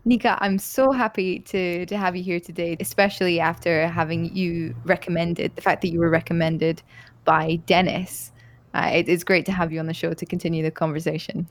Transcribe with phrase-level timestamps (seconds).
[0.04, 5.56] Nika, I'm so happy to to have you here today, especially after having you recommended
[5.56, 6.84] the fact that you were recommended
[7.23, 8.31] by Dennis
[8.76, 11.48] uh, it, it's great to have you on the show to continue the conversation.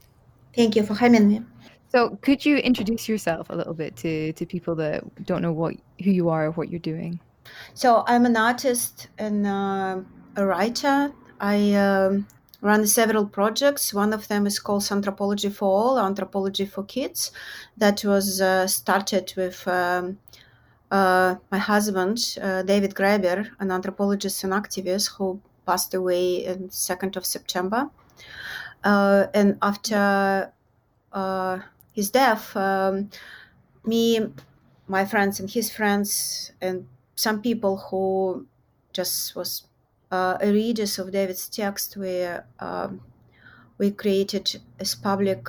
[0.54, 1.40] Thank you for having me.
[1.88, 5.74] So, could you introduce yourself a little bit to, to people that don't know what
[6.02, 7.18] who you are or what you're doing?
[7.72, 10.00] So, I'm an artist and uh,
[10.36, 11.12] a writer.
[11.40, 12.26] I um,
[12.64, 13.92] run several projects.
[13.92, 17.30] One of them is called Anthropology for All, Anthropology for Kids,
[17.76, 20.18] that was uh, started with um,
[20.90, 27.16] uh, my husband, uh, David Graeber, an anthropologist and activist who passed away on 2nd
[27.16, 27.90] of September.
[28.82, 30.50] Uh, and after
[31.12, 31.58] uh,
[31.92, 33.10] his death, um,
[33.84, 34.20] me,
[34.88, 38.46] my friends, and his friends, and some people who
[38.94, 39.66] just was
[40.42, 42.24] readers of David's text, we
[42.60, 43.00] um,
[43.78, 45.48] we created a public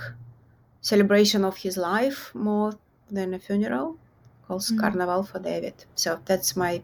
[0.82, 2.74] celebration of his life more
[3.12, 3.98] than a funeral,
[4.48, 4.80] called mm-hmm.
[4.80, 5.86] Carnival for David.
[5.96, 6.82] So that's my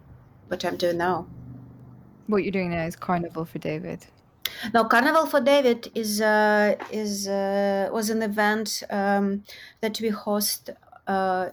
[0.47, 1.27] what I'm doing now.
[2.27, 4.05] What you're doing now is Carnival for David.
[4.73, 9.43] No, Carnival for David is uh, is uh, was an event um,
[9.81, 10.69] that we host
[11.07, 11.49] uh,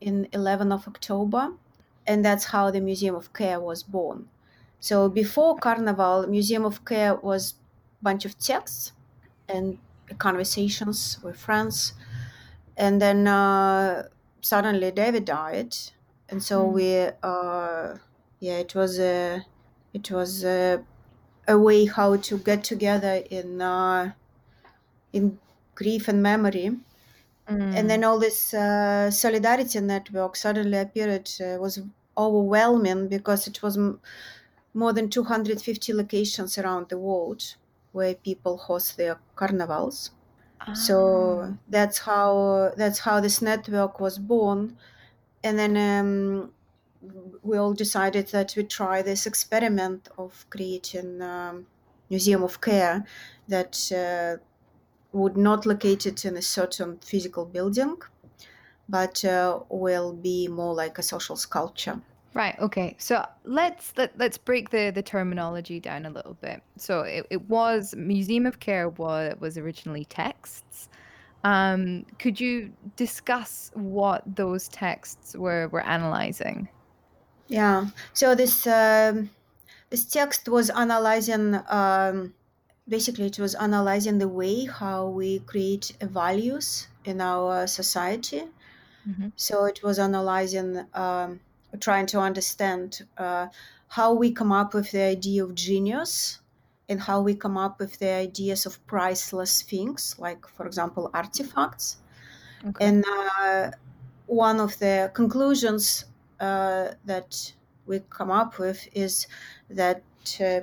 [0.00, 1.52] in 11 of October,
[2.06, 4.28] and that's how the Museum of Care was born.
[4.80, 7.54] So before Carnival, Museum of Care was
[8.00, 8.92] a bunch of texts
[9.48, 9.78] and
[10.18, 11.94] conversations with friends,
[12.76, 14.08] and then uh,
[14.40, 15.76] suddenly David died,
[16.28, 16.72] and so mm.
[16.72, 17.98] we uh,
[18.40, 19.44] yeah it was a
[19.92, 20.84] it was a,
[21.48, 24.12] a way how to get together in uh,
[25.12, 25.38] in
[25.74, 26.76] grief and memory.
[27.48, 27.74] Mm.
[27.74, 31.80] And then all this uh, solidarity network suddenly appeared uh, was
[32.16, 33.78] overwhelming because it was
[34.78, 37.56] more than 250 locations around the world
[37.90, 40.12] where people host their carnivals.
[40.60, 40.72] Ah.
[40.72, 44.76] So that's how that's how this network was born,
[45.42, 46.52] and then um,
[47.42, 51.66] we all decided that we try this experiment of creating a um,
[52.10, 53.04] museum of care
[53.48, 54.36] that uh,
[55.12, 57.96] would not locate it in a certain physical building,
[58.88, 62.00] but uh, will be more like a social sculpture.
[62.34, 62.58] Right.
[62.58, 62.94] Okay.
[62.98, 66.62] So let's let, let's break the the terminology down a little bit.
[66.76, 70.88] So it, it was Museum of Care was was originally texts.
[71.44, 76.68] Um, could you discuss what those texts were were analyzing?
[77.48, 77.86] Yeah.
[78.12, 79.30] So this um,
[79.90, 81.58] this text was analyzing.
[81.68, 82.34] Um,
[82.86, 88.44] basically, it was analyzing the way how we create values in our society.
[89.08, 89.28] Mm-hmm.
[89.36, 91.40] So it was analyzing, um,
[91.78, 93.48] trying to understand uh,
[93.88, 96.40] how we come up with the idea of genius
[96.88, 101.98] and how we come up with the ideas of priceless things, like, for example, artifacts.
[102.66, 102.86] Okay.
[102.86, 103.04] And
[103.38, 103.70] uh,
[104.26, 106.06] one of the conclusions
[106.40, 107.52] uh, that
[107.86, 109.26] we come up with is
[109.70, 110.02] that
[110.40, 110.60] uh,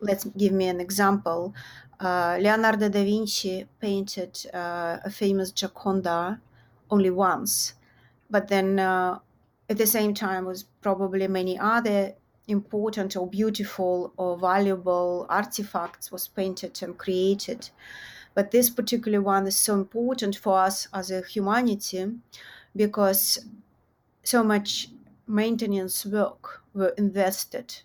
[0.00, 1.54] let's give me an example.
[2.00, 6.40] Uh, Leonardo da Vinci painted uh, a famous Gioconda
[6.90, 7.74] only once,
[8.28, 9.18] but then uh,
[9.72, 12.14] at the same time was probably many other
[12.46, 17.70] important or beautiful or valuable artifacts was painted and created
[18.34, 22.04] But this particular one is so important for us as a humanity
[22.74, 23.46] because
[24.22, 24.88] so much
[25.26, 27.82] maintenance work were invested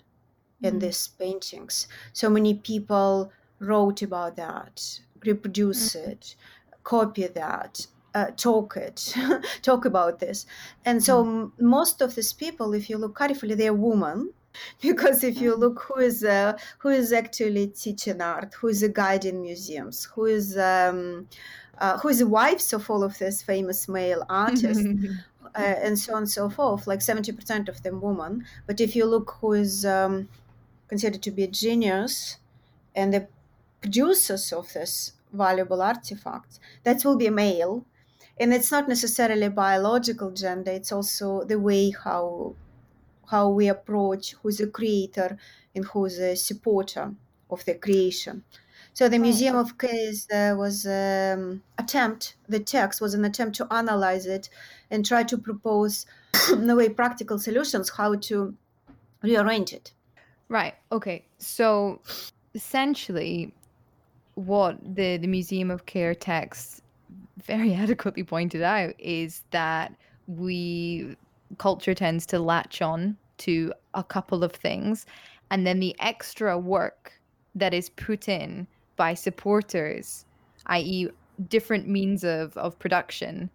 [0.62, 0.80] in mm.
[0.82, 1.88] these paintings.
[2.14, 6.08] So many people wrote about that, reproduce mm.
[6.08, 6.36] it,
[6.84, 9.14] copy that, uh, talk it,
[9.62, 10.46] talk about this.
[10.86, 11.52] And so mm.
[11.60, 14.34] most of these people, if you look carefully, they're women.
[14.82, 19.42] Because if you look who is uh, who is actually teaching art, who is guiding
[19.42, 21.28] museums, who is um,
[21.78, 24.88] uh, who is the wives of all of these famous male artists,
[25.56, 26.88] uh, and so on and so forth.
[26.88, 28.46] Like seventy percent of them women.
[28.66, 30.28] But if you look who is um,
[30.88, 32.38] considered to be a genius,
[32.96, 33.28] and the
[33.82, 37.86] producers of this valuable artifacts, that will be a male.
[38.40, 42.56] And it's not necessarily biological gender, it's also the way how
[43.28, 45.38] how we approach who's a creator
[45.76, 47.14] and who's a supporter
[47.50, 48.44] of the creation.
[48.94, 53.56] So the Museum of Care uh, was an um, attempt, the text was an attempt
[53.58, 54.50] to analyze it
[54.90, 56.08] and try to propose,
[56.52, 58.56] in a way, practical solutions how to
[59.22, 59.92] rearrange it.
[60.50, 60.74] Right.
[60.92, 61.26] Okay.
[61.38, 62.02] So
[62.56, 63.54] essentially,
[64.34, 66.82] what the, the Museum of Care text
[67.44, 69.94] very adequately pointed out is that
[70.28, 71.16] we
[71.58, 75.06] culture tends to latch on to a couple of things
[75.52, 77.14] and then the extra work
[77.56, 78.68] that is put in
[78.98, 80.26] by supporters
[80.66, 81.08] i.e
[81.48, 83.50] different means of of production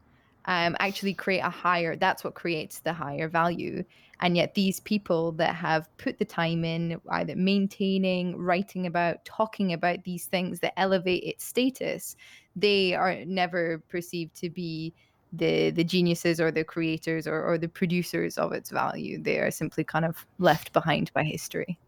[0.47, 3.85] um, actually create a higher that's what creates the higher value.
[4.21, 9.73] And yet these people that have put the time in either maintaining writing about talking
[9.73, 12.17] about these things that elevate its status
[12.57, 14.93] they are never perceived to be
[15.33, 19.23] the the geniuses or the creators or, or the producers of its value.
[19.23, 21.79] They are simply kind of left behind by history.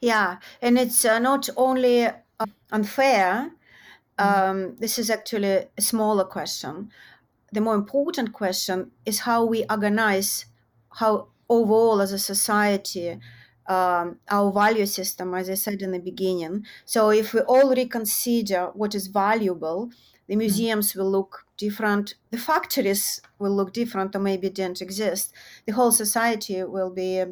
[0.00, 3.50] Yeah and it's uh, not only uh, unfair
[4.18, 4.50] mm-hmm.
[4.50, 6.90] um, this is actually a smaller question
[7.54, 10.46] the more important question is how we organize
[11.00, 13.18] how overall as a society
[13.66, 18.70] um, our value system as i said in the beginning so if we all reconsider
[18.74, 19.90] what is valuable
[20.26, 20.38] the mm.
[20.38, 20.96] museums mm.
[20.96, 25.32] will look different the factories will look different or maybe didn't exist
[25.66, 27.24] the whole society will be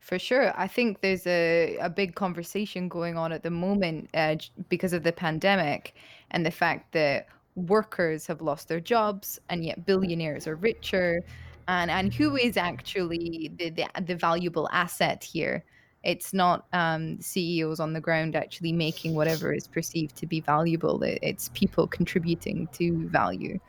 [0.00, 4.36] for sure i think there's a, a big conversation going on at the moment uh,
[4.68, 5.94] because of the pandemic
[6.30, 11.22] and the fact that workers have lost their jobs and yet billionaires are richer
[11.68, 15.64] and and who is actually the the, the valuable asset here
[16.02, 21.00] it's not um, CEOs on the ground actually making whatever is perceived to be valuable.
[21.02, 23.60] It's people contributing to value.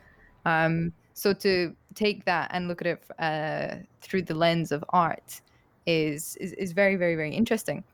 [0.44, 5.40] Um, so to take that and look at it uh, through the lens of art
[5.86, 7.84] is, is, is very very very interesting.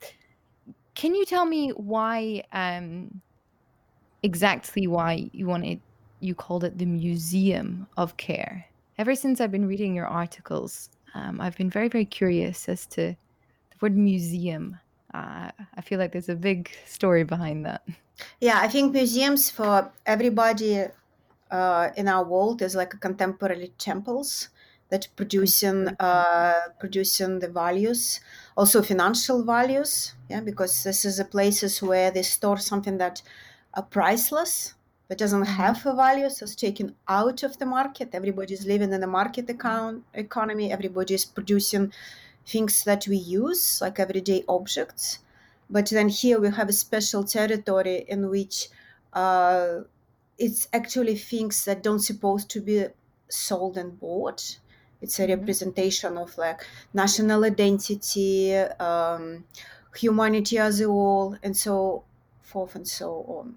[0.95, 3.21] Can you tell me why um,
[4.23, 5.81] exactly why you wanted
[6.19, 8.65] you called it the Museum of Care?
[8.97, 13.01] Ever since I've been reading your articles, um, I've been very very curious as to
[13.01, 14.77] the word museum.
[15.13, 17.83] Uh, I feel like there's a big story behind that.
[18.39, 20.85] Yeah, I think museums for everybody
[21.49, 24.49] uh, in our world is like a contemporary temples
[24.89, 28.19] that producing uh, producing the values,
[28.55, 30.13] also financial values.
[30.29, 33.21] Yeah, because this is a places where they store something that
[33.73, 34.73] are priceless
[35.11, 35.61] that doesn't mm-hmm.
[35.63, 38.09] have a value, so it's taken out of the market.
[38.13, 40.71] Everybody's living in a market account economy.
[40.71, 41.91] Everybody is producing
[42.45, 45.19] things that we use, like everyday objects.
[45.69, 48.69] But then here we have a special territory in which
[49.11, 49.81] uh,
[50.37, 52.85] it's actually things that don't supposed to be
[53.27, 54.59] sold and bought.
[55.01, 55.39] It's a mm-hmm.
[55.39, 59.43] representation of like national identity, um,
[59.97, 62.03] humanity as a whole, and so
[62.41, 63.55] forth and so on.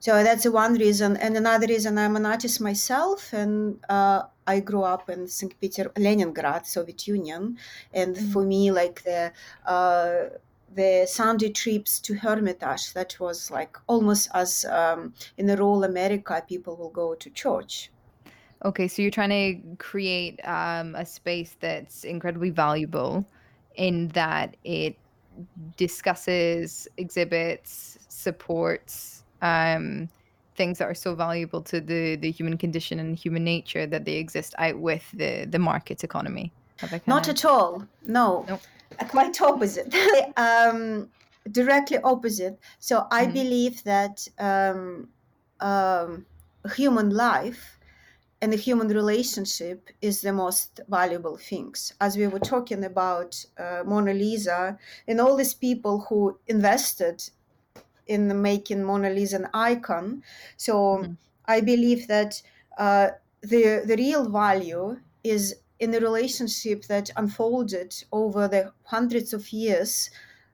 [0.00, 1.18] So that's one reason.
[1.18, 5.54] And another reason I'm an artist myself, and uh, I grew up in St.
[5.60, 7.58] Peter, Leningrad, Soviet Union,
[7.92, 8.32] and mm-hmm.
[8.32, 9.30] for me, like the
[9.66, 10.30] uh,
[10.74, 16.42] the Sunday trips to Hermitage, that was like almost as um, in the rural America,
[16.48, 17.90] people will go to church.
[18.64, 23.26] Okay, so you're trying to create um, a space that's incredibly valuable
[23.74, 24.96] in that it
[25.76, 30.08] discusses, exhibits, supports um,
[30.56, 34.16] things that are so valuable to the the human condition and human nature that they
[34.16, 36.52] exist out with the the market economy.
[37.06, 37.84] Not at all.
[38.06, 38.44] No.
[38.48, 38.60] Nope.
[39.08, 39.94] quite opposite.
[40.36, 41.08] Um,
[41.50, 42.58] directly opposite.
[42.78, 43.32] So i mm.
[43.32, 45.08] believe that um,
[45.60, 46.26] um,
[46.74, 47.78] human life
[48.42, 51.92] and the human relationship is the most valuable things.
[52.00, 57.22] As we were talking about uh, mona lisa and all these people who invested
[58.10, 60.22] in making Mona Lisa an icon.
[60.56, 61.12] So mm-hmm.
[61.46, 62.42] I believe that
[62.76, 63.08] uh,
[63.40, 70.10] the the real value is in the relationship that unfolded over the hundreds of years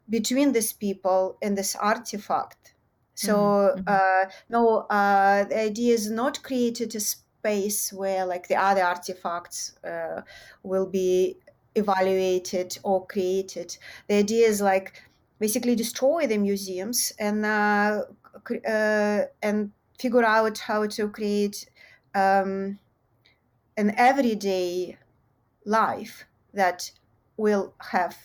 [0.08, 2.74] between these people and this artifact.
[3.14, 3.82] So mm-hmm.
[3.86, 9.74] uh, no, uh, the idea is not created a space where like the other artifacts
[9.82, 10.20] uh,
[10.62, 11.38] will be
[11.74, 13.76] evaluated or created.
[14.08, 15.02] The idea is like
[15.38, 18.02] basically destroy the museums and uh,
[18.66, 21.68] uh, and figure out how to create
[22.14, 22.78] um,
[23.76, 24.96] an everyday
[25.64, 26.24] life
[26.54, 26.90] that
[27.36, 28.16] will have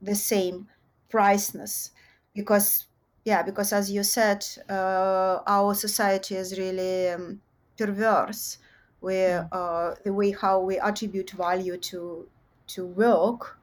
[0.00, 0.68] the same
[1.08, 1.90] priceness.
[2.34, 2.86] Because
[3.24, 7.40] yeah because as you said uh, our society is really um,
[7.76, 8.58] perverse.
[9.00, 12.28] Where uh, the way how we attribute value to
[12.66, 13.58] to work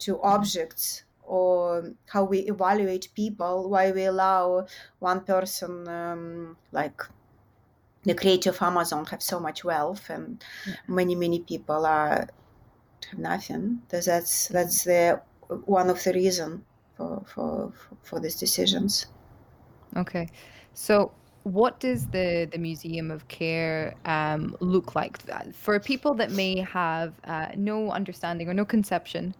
[0.00, 1.04] to objects
[1.38, 4.66] or how we evaluate people why we allow
[4.98, 7.00] one person um, like
[8.04, 10.74] the creator of amazon have so much wealth and yeah.
[10.88, 12.26] many many people are
[13.08, 15.20] have nothing that's that's the
[15.64, 16.64] one of the reason
[16.96, 17.72] for for
[18.02, 19.06] for these decisions.
[19.96, 20.28] Okay,
[20.74, 25.18] so what does the the Museum of Care um, look like
[25.54, 29.34] for people that may have uh, no understanding or no conception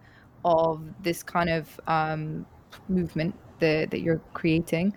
[0.44, 2.47] of this kind of um,
[2.88, 4.92] movement that that you're creating?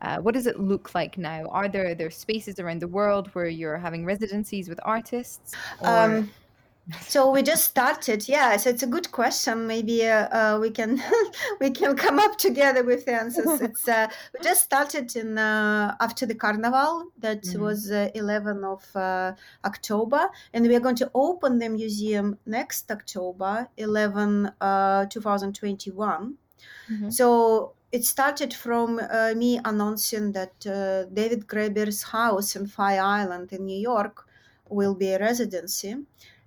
[0.00, 1.46] Uh, what does it look like now?
[1.50, 5.54] Are there there spaces around the world where you're having residencies with artists?
[5.80, 5.88] Or...
[5.88, 6.30] Um,
[7.06, 8.28] so we just started.
[8.28, 9.66] Yeah so it's a good question.
[9.66, 11.02] Maybe uh, uh, we can
[11.60, 13.60] we can come up together with the answers.
[13.68, 17.06] It's uh, we just started in uh, after the carnival.
[17.18, 17.62] That mm-hmm.
[17.62, 19.32] was 11 uh, of uh,
[19.64, 20.28] october.
[20.52, 24.50] And we are going to open the museum next october 11
[25.10, 26.34] 2021
[26.90, 27.10] mm-hmm.
[27.10, 28.96] so it started from
[29.36, 30.58] me announcing that
[31.12, 34.26] david graeber's house in fire island in new york
[34.68, 35.96] will be a residency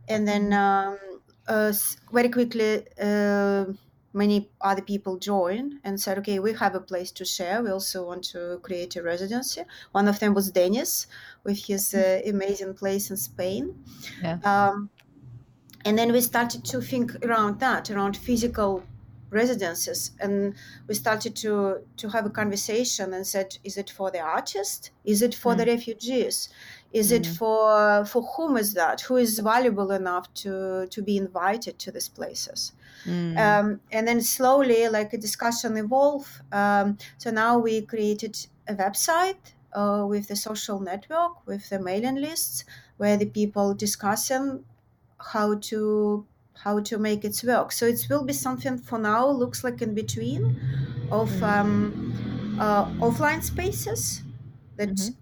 [0.07, 0.91] and then mm-hmm.
[0.91, 1.73] um, uh,
[2.11, 3.65] very quickly uh,
[4.13, 8.05] many other people joined and said okay we have a place to share we also
[8.05, 11.07] want to create a residency one of them was Denis
[11.43, 12.35] with his uh, mm-hmm.
[12.35, 13.83] amazing place in spain
[14.21, 14.37] yeah.
[14.43, 14.89] Um,
[15.83, 18.83] and then we started to think around that around physical
[19.31, 20.53] residences and
[20.87, 25.21] we started to to have a conversation and said is it for the artist is
[25.21, 25.57] it for mm.
[25.57, 26.49] the refugees
[26.91, 27.17] is mm.
[27.17, 31.91] it for for whom is that who is valuable enough to to be invited to
[31.91, 32.73] these places
[33.05, 33.37] mm.
[33.37, 36.41] um, and then slowly like a discussion evolve.
[36.51, 38.35] um, so now we created
[38.67, 42.65] a website uh, with the social network with the mailing lists
[42.97, 44.65] where the people discussing
[45.19, 46.27] how to
[46.63, 49.95] how to make it work so it will be something for now looks like in
[49.95, 50.59] between
[51.09, 54.23] of um, uh, offline spaces
[54.75, 55.20] that mm-hmm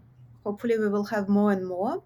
[0.50, 2.02] hopefully we will have more and more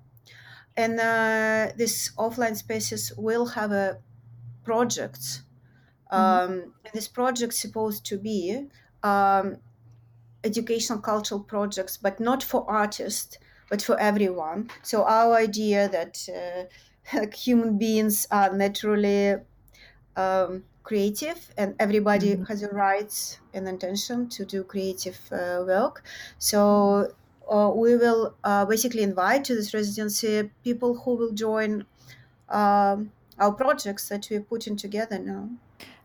[0.76, 3.98] and uh, these offline spaces will have a
[4.66, 5.44] projects
[6.12, 6.52] mm-hmm.
[6.52, 6.52] um,
[6.84, 8.68] and this project supposed to be
[9.04, 9.58] um,
[10.44, 13.38] educational cultural projects but not for artists
[13.70, 19.36] but for everyone so our idea that uh, human beings are naturally
[20.18, 22.44] um, creative and everybody mm-hmm.
[22.44, 26.04] has a right and intention to do creative uh, work
[26.38, 27.08] so
[27.50, 31.86] we will uh, basically invite to this residency people who will join
[32.50, 35.50] um, our projects that we're putting together now.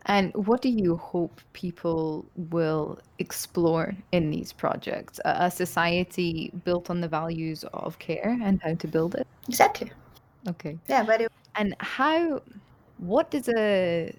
[0.07, 5.21] And what do you hope people will explore in these projects?
[5.25, 9.27] A, a, society built on the values of care and how to build it?
[9.49, 9.93] Exactly.
[10.49, 10.79] Okay.
[10.89, 11.27] Yeah, very.
[11.57, 12.41] And how,
[12.97, 14.15] what does a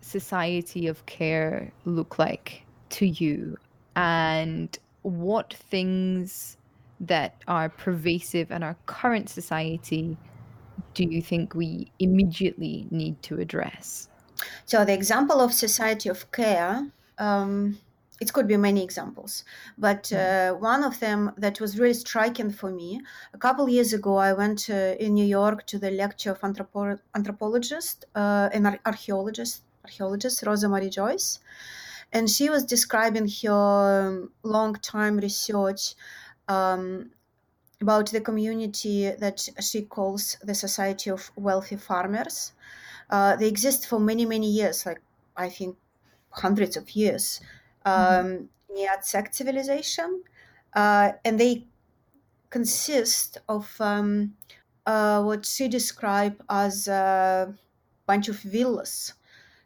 [0.00, 3.56] society of care look like to you?
[3.94, 6.57] And what things
[7.00, 10.16] that are pervasive in our current society
[10.94, 14.08] do you think we immediately need to address?
[14.66, 16.86] So, the example of society of care,
[17.18, 17.78] um,
[18.20, 19.44] it could be many examples,
[19.76, 20.56] but mm-hmm.
[20.56, 23.00] uh, one of them that was really striking for me
[23.34, 27.00] a couple years ago, I went uh, in New York to the lecture of anthropo-
[27.14, 31.40] anthropologist uh, and ar- archaeologist, archaeologist Rosa Marie Joyce,
[32.12, 35.94] and she was describing her um, long time research
[36.48, 37.10] um,
[37.80, 42.52] about the community that she calls the Society of Wealthy Farmers.
[43.10, 45.00] Uh, they exist for many, many years, like
[45.36, 45.76] I think
[46.30, 47.40] hundreds of years,
[47.84, 48.74] um, mm-hmm.
[48.74, 50.22] near Aztec civilization.
[50.74, 51.66] Uh, and they
[52.50, 54.34] consist of um,
[54.86, 57.54] uh, what she described as a
[58.06, 59.14] bunch of villas.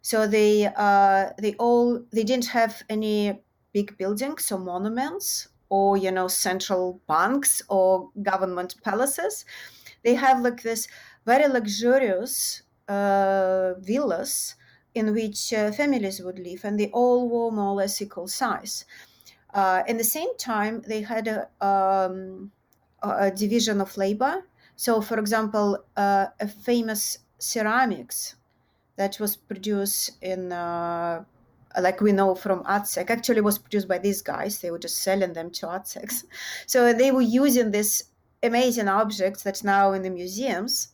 [0.02, 3.40] So they uh, they all they didn't have any
[3.72, 9.44] big buildings or monuments or you know central banks or government palaces.
[10.04, 10.88] They have like this
[11.26, 14.56] very luxurious uh, villas
[14.94, 18.84] in which uh, families would live and they all were more or less equal size.
[19.54, 22.52] Uh, at the same time they had a, um,
[23.02, 24.44] a division of labor.
[24.76, 28.36] So for example uh, a famous ceramics
[28.96, 31.24] that was produced in uh,
[31.80, 34.60] like we know from Aztec, actually was produced by these guys.
[34.60, 36.24] They were just selling them to Aztecs.
[36.66, 38.04] So they were using these
[38.42, 40.88] amazing objects that's now in the museums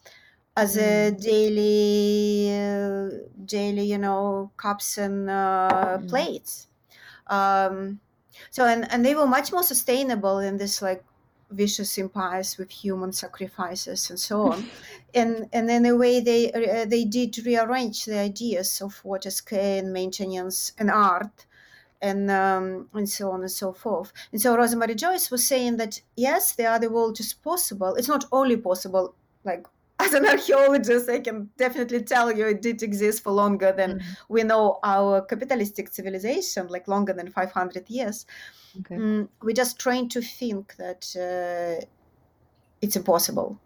[0.57, 1.23] as a mm.
[1.23, 6.09] daily, uh, daily, you know, cups and uh, mm.
[6.09, 6.67] plates.
[7.29, 8.01] Um,
[8.51, 11.05] so and and they were much more sustainable in this like
[11.51, 14.67] vicious empires with human sacrifices and so on.
[15.15, 19.41] and and in a way they uh, they did rearrange the ideas of what is
[19.41, 21.47] care and maintenance and art
[22.01, 24.13] and um, and so on and so forth.
[24.33, 27.95] And so Rosa Maria Joyce was saying that yes, the other world is possible.
[27.95, 29.67] It's not only possible, like
[30.01, 34.13] as an archaeologist, I can definitely tell you it did exist for longer than mm-hmm.
[34.29, 38.25] we know our capitalistic civilization, like longer than 500 years.
[38.81, 38.95] Okay.
[38.95, 41.85] Mm, we just trained to think that uh,
[42.81, 43.59] it's impossible.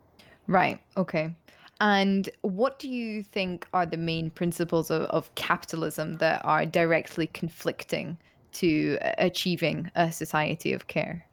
[0.46, 0.80] Right.
[0.96, 1.34] Okay.
[1.80, 7.26] And what do you think are the main principles of, of capitalism that are directly
[7.26, 8.18] conflicting
[8.52, 11.26] to achieving a society of care?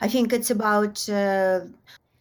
[0.00, 1.60] I think it's about uh,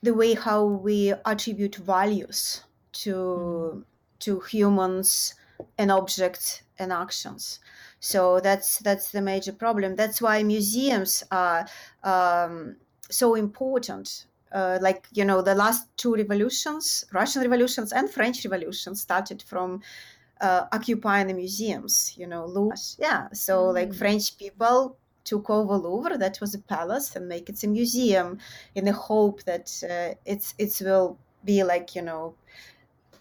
[0.02, 3.84] the way how we attribute values to mm.
[4.20, 5.34] to humans
[5.78, 7.60] and objects and actions.
[8.00, 9.96] So that's that's the major problem.
[9.96, 11.68] That's why museums are
[12.04, 12.78] um,
[13.10, 14.26] so important.
[14.52, 19.82] Uh, like you know, the last two revolutions, Russian revolutions and French revolution, started from
[20.42, 22.14] uh, occupying the museums.
[22.18, 22.78] You know, Louvre.
[22.98, 23.28] Yeah.
[23.34, 23.74] So mm.
[23.74, 28.40] like French people took over Louvre, that was a palace, and make it a museum,
[28.74, 32.36] in the hope that uh, it's it will be like you know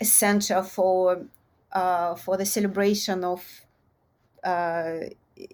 [0.00, 1.26] a center for
[1.72, 3.42] uh, for the celebration of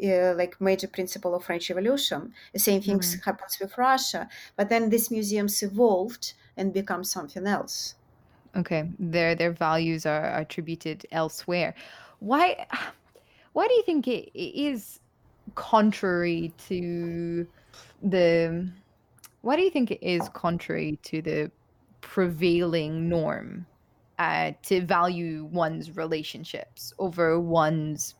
[0.02, 2.32] uh, like major principle of French Revolution.
[2.52, 3.30] The same things mm-hmm.
[3.30, 7.94] happens with Russia, but then these museums evolved and become something else.
[8.56, 11.74] Okay, their their values are attributed elsewhere.
[12.20, 12.66] Why
[13.52, 15.00] why do you think it, it is
[15.54, 17.46] contrary to
[18.02, 18.68] the
[19.42, 21.50] why do you think it is contrary to the
[22.00, 23.66] prevailing norm
[24.18, 28.14] uh, to value one's relationships over one's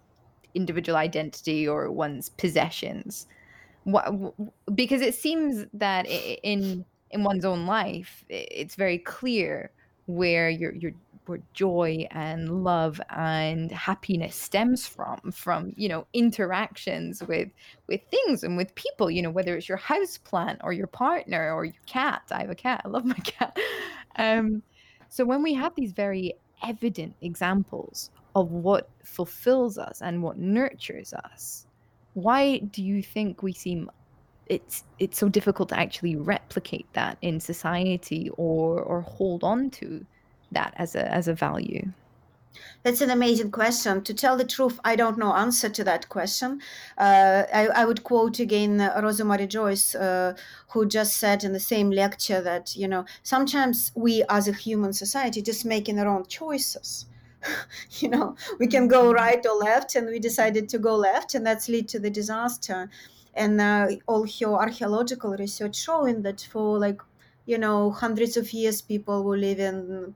[0.55, 3.27] individual identity or one's possessions.
[3.85, 4.35] What,
[4.75, 9.71] because it seems that in in one's own life it's very clear
[10.07, 10.93] where your your
[11.27, 17.49] where joy and love and happiness stems from from you know interactions with
[17.87, 21.53] with things and with people you know whether it's your house plant or your partner
[21.55, 22.23] or your cat.
[22.31, 22.83] I have a cat.
[22.85, 23.59] I love my cat.
[24.17, 24.62] Um
[25.09, 31.12] so when we have these very evident examples of what fulfills us and what nurtures
[31.12, 31.66] us
[32.14, 33.90] why do you think we seem
[34.47, 40.07] it's it's so difficult to actually replicate that in society or or hold on to
[40.53, 41.87] that as a as a value?
[42.85, 44.03] That's an amazing question.
[44.03, 46.61] To tell the truth, I don't know answer to that question.
[46.97, 50.37] Uh, I, I, would quote again uh, Rosa Maria Joyce, uh,
[50.68, 54.92] who just said in the same lecture that you know sometimes we as a human
[54.92, 57.07] society just making our own choices.
[58.01, 59.17] you know, we can go mm-hmm.
[59.17, 62.89] right or left, and we decided to go left, and that's lead to the disaster.
[63.35, 67.01] And uh, all her archaeological research showing that for like
[67.47, 70.15] you know hundreds of years people were living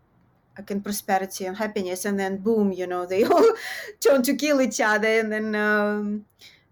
[0.57, 3.53] like in prosperity and happiness and then boom you know they all
[4.01, 6.25] turn to kill each other and then um,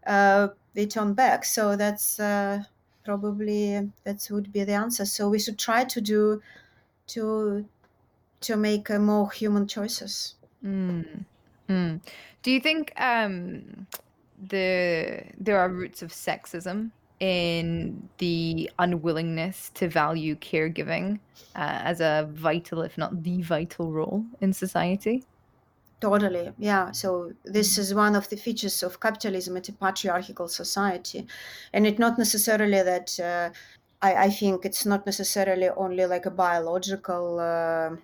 [0.07, 2.63] uh, they turn back so that's uh,
[3.05, 6.41] probably that would be the answer so we should try to do
[7.07, 7.67] to
[8.41, 10.36] to make uh, more human choices
[10.67, 11.25] mm.
[11.69, 12.01] Mm.
[12.43, 13.87] do you think um,
[14.49, 21.19] the there are roots of sexism in the unwillingness to value caregiving
[21.55, 25.25] uh, as a vital, if not the vital role in society?
[26.01, 26.91] Totally, yeah.
[26.91, 29.57] So this is one of the features of capitalism.
[29.57, 31.27] It's a patriarchal society,
[31.73, 33.19] and it's not necessarily that.
[33.19, 33.51] Uh,
[34.03, 37.41] I, I, think it's not necessarily only like a biological.
[37.41, 37.97] Uh,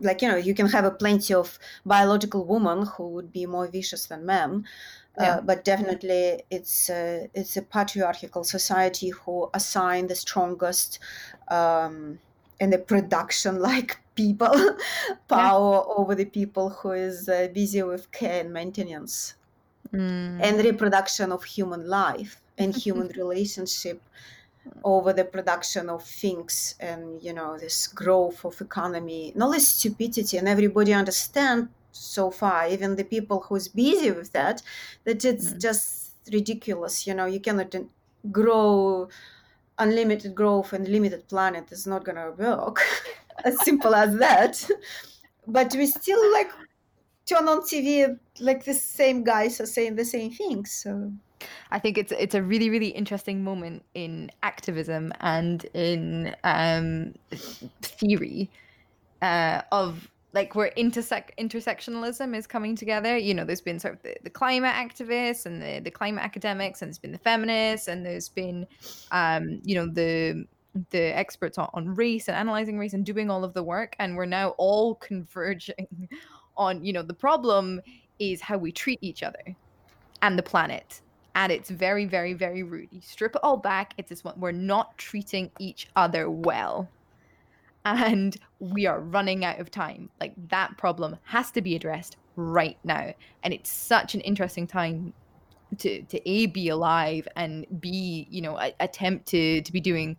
[0.00, 3.66] like you know, you can have a plenty of biological women who would be more
[3.66, 4.64] vicious than men,
[5.18, 5.36] yeah.
[5.36, 10.98] Uh, but definitely it's a, it's a patriarchal society who assign the strongest
[11.48, 12.18] um,
[12.60, 14.76] and the production like people
[15.28, 15.94] power yeah.
[15.96, 19.34] over the people who is uh, busy with care and maintenance
[19.92, 20.40] mm.
[20.42, 24.02] and reproduction of human life and human relationship
[24.84, 30.36] over the production of things and you know this growth of economy not less stupidity
[30.36, 34.62] and everybody understand so far even the people who's busy with that
[35.04, 35.60] that it's mm.
[35.60, 37.74] just ridiculous you know you cannot
[38.30, 39.08] grow
[39.78, 42.80] unlimited growth and limited planet is not gonna work
[43.44, 44.68] as simple as that
[45.46, 46.50] but we still like
[47.26, 51.12] turn on tv like the same guys are saying the same things so
[51.70, 57.14] I think it's it's a really really interesting moment in activism and in um,
[57.82, 58.50] theory
[59.22, 63.16] uh, of like where intersect intersectionalism is coming together.
[63.16, 66.82] You know, there's been sort of the, the climate activists and the, the climate academics,
[66.82, 68.66] and there's been the feminists, and there's been
[69.10, 70.46] um, you know the
[70.90, 74.14] the experts on, on race and analyzing race and doing all of the work, and
[74.14, 76.08] we're now all converging
[76.56, 77.80] on you know the problem
[78.18, 79.56] is how we treat each other
[80.22, 81.00] and the planet
[81.36, 82.88] at its very, very, very root.
[82.90, 86.88] You strip it all back, it's this one we're not treating each other well.
[87.84, 90.10] And we are running out of time.
[90.20, 93.14] Like that problem has to be addressed right now.
[93.44, 95.12] And it's such an interesting time
[95.78, 100.16] to to a be alive and b you know a, attempt to to be doing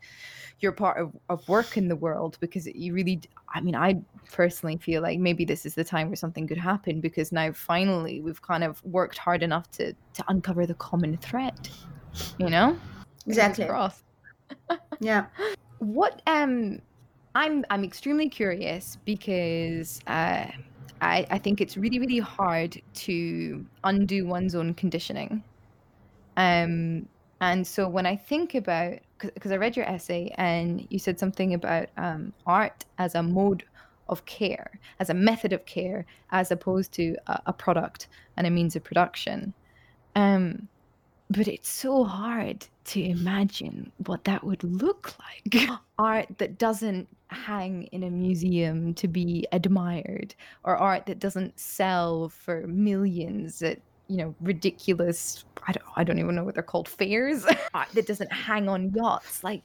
[0.59, 3.21] your part of, of work in the world because you really
[3.53, 3.95] i mean i
[4.31, 8.21] personally feel like maybe this is the time where something could happen because now finally
[8.21, 11.69] we've kind of worked hard enough to to uncover the common thread
[12.37, 12.77] you know?
[13.25, 13.65] Exactly.
[14.99, 15.25] yeah.
[15.79, 16.81] What um
[17.35, 20.47] i'm i'm extremely curious because uh
[21.01, 25.43] I, I think it's really really hard to undo one's own conditioning
[26.37, 27.07] um
[27.41, 31.53] and so when i think about because i read your essay and you said something
[31.53, 33.63] about um, art as a mode
[34.09, 38.49] of care, as a method of care, as opposed to a, a product and a
[38.49, 39.53] means of production.
[40.15, 40.67] Um,
[41.29, 45.69] but it's so hard to imagine what that would look like.
[45.99, 52.29] art that doesn't hang in a museum to be admired, or art that doesn't sell
[52.29, 55.43] for millions at you know ridiculous.
[55.67, 57.45] I don't, I don't even know what they're called fairs.
[57.73, 59.43] art that doesn't hang on yachts.
[59.43, 59.63] Like,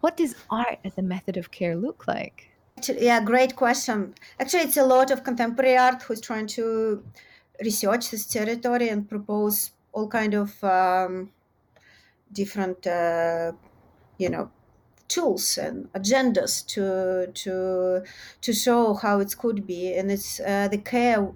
[0.00, 2.50] what does art as a method of care look like?
[2.88, 4.14] yeah, great question.
[4.40, 7.04] Actually, it's a lot of contemporary art who's trying to
[7.62, 11.30] research this territory and propose all kind of um,
[12.32, 13.52] different, uh,
[14.18, 14.50] you know,
[15.08, 18.02] tools and agendas to to
[18.40, 19.94] to show how it could be.
[19.94, 21.32] And it's uh, the care,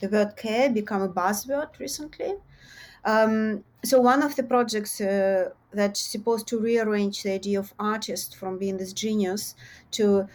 [0.00, 2.34] the word care, become a buzzword recently.
[3.04, 8.36] Um, so one of the projects uh, that's supposed to rearrange the idea of artist
[8.36, 9.54] from being this genius
[9.92, 10.26] to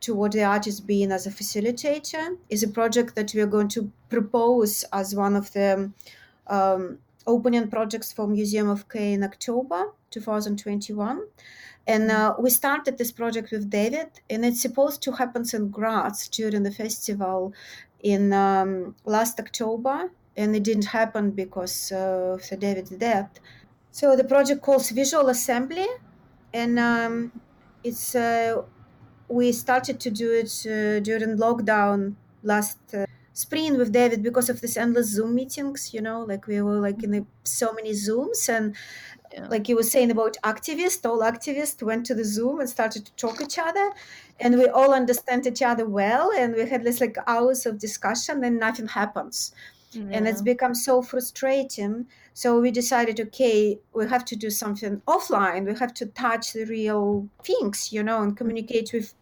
[0.00, 3.68] to what the artist being as a facilitator is a project that we are going
[3.68, 5.90] to propose as one of the
[6.46, 11.22] um, opening projects for Museum of Care in October 2021.
[11.86, 16.28] And uh, we started this project with David, and it's supposed to happen in Graz
[16.28, 17.54] during the festival
[18.00, 23.38] in um, last October, and it didn't happen because of David's death.
[23.92, 25.86] So the project calls Visual Assembly,
[26.52, 27.40] and um,
[27.84, 28.62] it's uh,
[29.28, 33.05] we started to do it uh, during lockdown last uh,
[33.36, 35.92] spring with David because of this endless Zoom meetings.
[35.92, 38.74] You know, like we were like in a, so many Zooms, and
[39.32, 39.46] yeah.
[39.48, 43.12] like you were saying about activists, all activists went to the Zoom and started to
[43.12, 43.92] talk each other,
[44.40, 48.42] and we all understand each other well, and we had this like hours of discussion,
[48.42, 49.52] and nothing happens.
[49.92, 50.04] Yeah.
[50.12, 52.06] And it's become so frustrating.
[52.34, 55.64] So we decided, okay, we have to do something offline.
[55.66, 59.14] We have to touch the real things, you know, and communicate with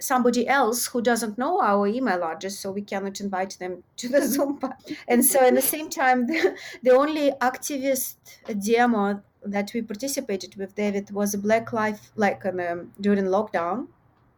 [0.00, 4.22] somebody else who doesn't know our email address, so we cannot invite them to the
[4.26, 4.60] Zoom.
[5.08, 8.16] And so at the same time, the, the only activist
[8.64, 13.88] demo that we participated with David was a Black Life, like um, during lockdown,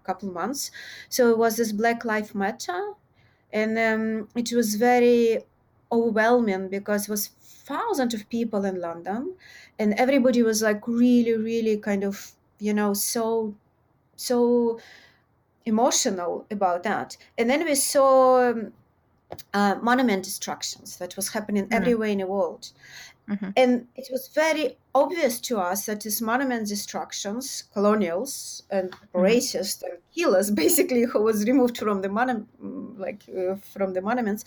[0.03, 0.71] a couple months.
[1.09, 2.93] So it was this Black Life Matter,
[3.53, 5.45] and um, it was very
[5.93, 9.37] overwhelming because it was thousands of people in London,
[9.79, 13.57] and everybody was like really, really kind of you know so
[14.17, 14.81] so
[15.67, 17.17] emotional about that.
[17.39, 18.73] And then we saw um,
[19.55, 21.75] uh, monument destructions that was happening mm-hmm.
[21.75, 22.71] everywhere in the world.
[23.29, 23.51] Mm-hmm.
[23.57, 29.19] And it was very obvious to us that these monument destructions, colonials and mm-hmm.
[29.19, 32.49] racist and killers, basically, who was removed from the monument,
[32.99, 34.45] like uh, from the monuments,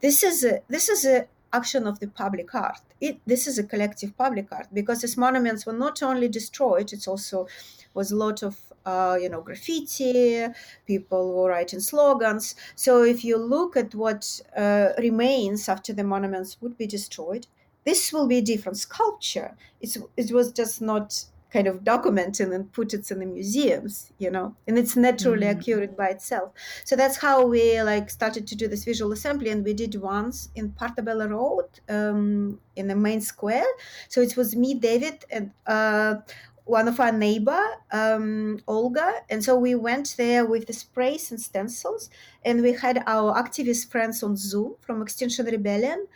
[0.00, 2.80] this is a, this is a action of the public art.
[3.00, 7.08] It, this is a collective public art because these monuments were not only destroyed; it's
[7.08, 7.46] also
[7.94, 10.46] was a lot of uh, you know graffiti.
[10.86, 12.54] People were writing slogans.
[12.74, 17.46] So if you look at what uh, remains after the monuments would be destroyed,
[17.84, 19.56] this will be a different sculpture.
[19.80, 24.30] It's, it was just not kind of documented and put it in the museums, you
[24.30, 25.58] know, and it's naturally mm-hmm.
[25.58, 26.52] accurate by itself.
[26.84, 30.50] So that's how we like started to do this visual assembly, and we did once
[30.54, 33.66] in Portobello Road um, in the main square.
[34.08, 36.16] So it was me, David, and uh,
[36.64, 41.40] one of our neighbor, um, Olga, and so we went there with the sprays and
[41.40, 42.10] stencils,
[42.44, 46.08] and we had our activist friends on Zoom from Extinction Rebellion,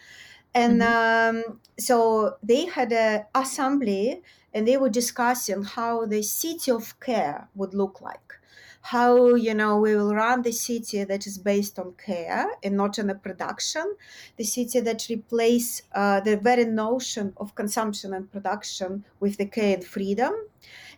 [0.52, 1.36] and mm-hmm.
[1.36, 7.48] um, so they had an assembly, and they were discussing how the city of care
[7.54, 8.34] would look like.
[8.82, 12.98] How you know we will run the city that is based on care and not
[12.98, 13.94] on the production.
[14.38, 19.74] The city that replace uh, the very notion of consumption and production with the care
[19.74, 20.32] and freedom.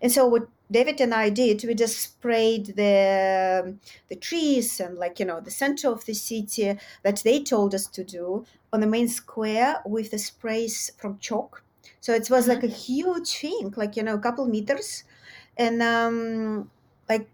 [0.01, 3.77] And so what david and i did we just sprayed the
[4.09, 7.87] the trees and like you know the center of the city that they told us
[7.87, 11.63] to do on the main square with the sprays from chalk
[12.03, 12.61] so it was mm-hmm.
[12.61, 15.05] like a huge thing like you know a couple meters
[15.57, 16.71] and um
[17.09, 17.27] like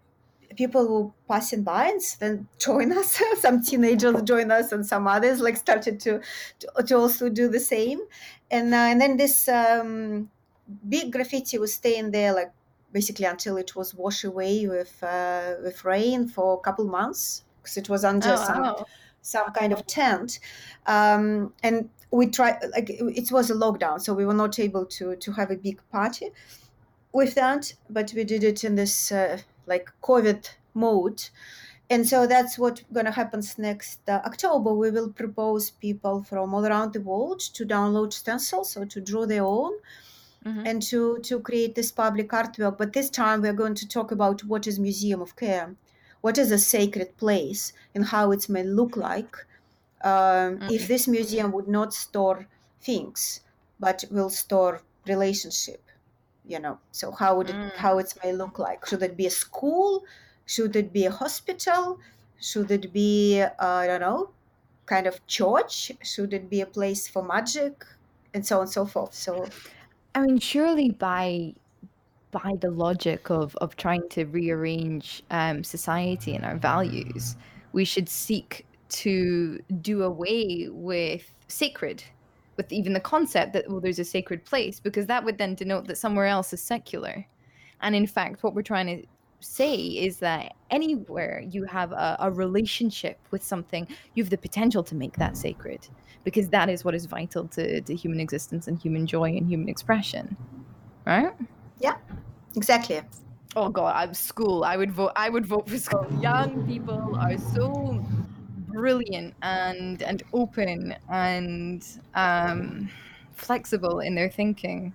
[0.55, 3.21] people were passing by and then join us.
[3.39, 6.21] some teenagers join us, and some others like started to
[6.59, 7.99] to, to also do the same.
[8.51, 10.29] And uh, and then this um,
[10.87, 12.51] big graffiti was staying there like
[12.91, 17.77] basically until it was washed away with uh, with rain for a couple months because
[17.77, 18.85] it was under oh, some wow.
[19.21, 20.39] some kind of tent.
[20.85, 25.15] Um, and we tried like it was a lockdown, so we were not able to
[25.15, 26.31] to have a big party
[27.11, 29.11] with that, but we did it in this.
[29.11, 31.29] Uh, like COVID mode.
[31.91, 34.73] And so that's what's going to happen next uh, October.
[34.73, 39.25] We will propose people from all around the world to download stencils or to draw
[39.25, 39.73] their own
[40.45, 40.65] mm-hmm.
[40.65, 42.77] and to, to create this public artwork.
[42.77, 45.75] But this time we're going to talk about what is Museum of Care,
[46.21, 49.35] what is a sacred place and how it may look like
[50.03, 50.69] um, mm-hmm.
[50.69, 52.47] if this museum would not store
[52.81, 53.41] things
[53.79, 55.81] but will store relationship
[56.49, 57.71] you know so how would it mm.
[57.75, 58.85] how it may look like?
[58.85, 60.03] Should it be a school?
[60.45, 61.99] Should it be a hospital?
[62.41, 64.31] Should it be uh, i don't know
[64.87, 65.91] kind of church?
[66.03, 67.85] Should it be a place for magic?
[68.33, 69.13] And so on and so forth.
[69.13, 69.47] So
[70.15, 71.53] i mean surely by
[72.31, 77.35] by the logic of of trying to rearrange um, society and our values
[77.73, 82.03] we should seek to do away with sacred
[82.57, 85.87] with even the concept that well there's a sacred place because that would then denote
[85.87, 87.25] that somewhere else is secular.
[87.81, 89.07] And in fact what we're trying to
[89.39, 94.83] say is that anywhere you have a, a, relationship with something you have the potential
[94.83, 95.87] to make that sacred
[96.25, 99.69] because that is what is vital to, to human existence and human joy and human
[99.69, 100.35] expression.
[101.05, 101.31] Right?
[101.79, 101.95] Yeah
[102.57, 102.99] exactly.
[103.55, 104.63] Oh god i'm school.
[104.63, 106.05] I would vote i would vote for school.
[106.21, 108.03] Young people are so
[108.71, 112.89] brilliant and and open and um,
[113.33, 114.93] flexible in their thinking.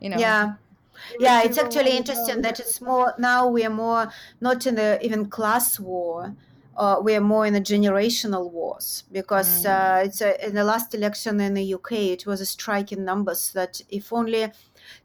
[0.00, 0.18] You know.
[0.18, 0.54] Yeah.
[1.18, 5.26] Yeah, it's actually interesting that it's more now we are more not in the even
[5.30, 6.34] class war.
[6.76, 9.70] Uh, we are more in the generational wars because mm.
[9.70, 13.52] uh, it's a, in the last election in the UK it was a striking numbers
[13.52, 14.50] that if only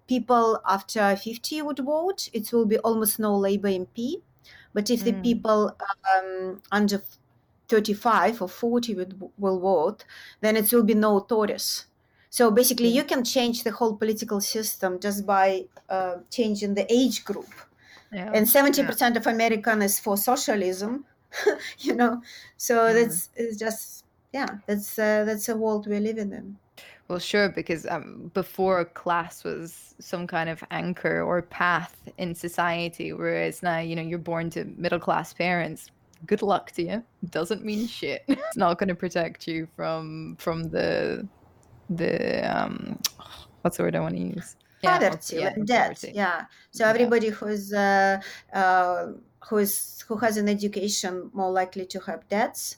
[0.08, 4.22] people after 50 would vote it will be almost no Labour MP
[4.74, 5.04] but if mm.
[5.06, 5.76] the people
[6.16, 7.02] um, under
[7.70, 10.06] 35 or 40 will, will vote,
[10.42, 11.86] then it will be no Tories.
[12.30, 17.26] So basically, you can change the whole political system just by uh, changing the age
[17.26, 17.50] group.
[18.12, 18.32] Yeah.
[18.34, 19.18] And 70% yeah.
[19.18, 21.06] of American is for socialism,
[21.80, 22.22] you know.
[22.58, 22.94] So mm.
[22.94, 26.58] that's it's just yeah, that's uh, that's a world we're living in.
[27.08, 33.14] Well, sure, because um, before class was some kind of anchor or path in society,
[33.14, 35.90] whereas now, you know, you're born to middle class parents
[36.26, 37.04] good luck to you.
[37.30, 38.24] Doesn't mean shit.
[38.28, 41.28] it's not going to protect you from from the
[41.90, 43.00] the um
[43.62, 44.56] what's the word I want to use?
[44.82, 46.04] Yeah, poverty, yeah, debt.
[46.14, 46.46] Yeah.
[46.72, 48.22] So everybody who's uh,
[48.54, 49.08] uh,
[49.50, 52.78] who is who has an education more likely to have debts,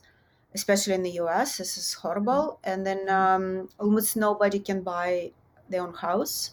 [0.56, 1.58] especially in the U.S.
[1.58, 2.60] This is horrible.
[2.63, 2.71] Mm-hmm.
[2.71, 5.32] And then um, almost nobody can buy
[5.69, 6.52] their own house,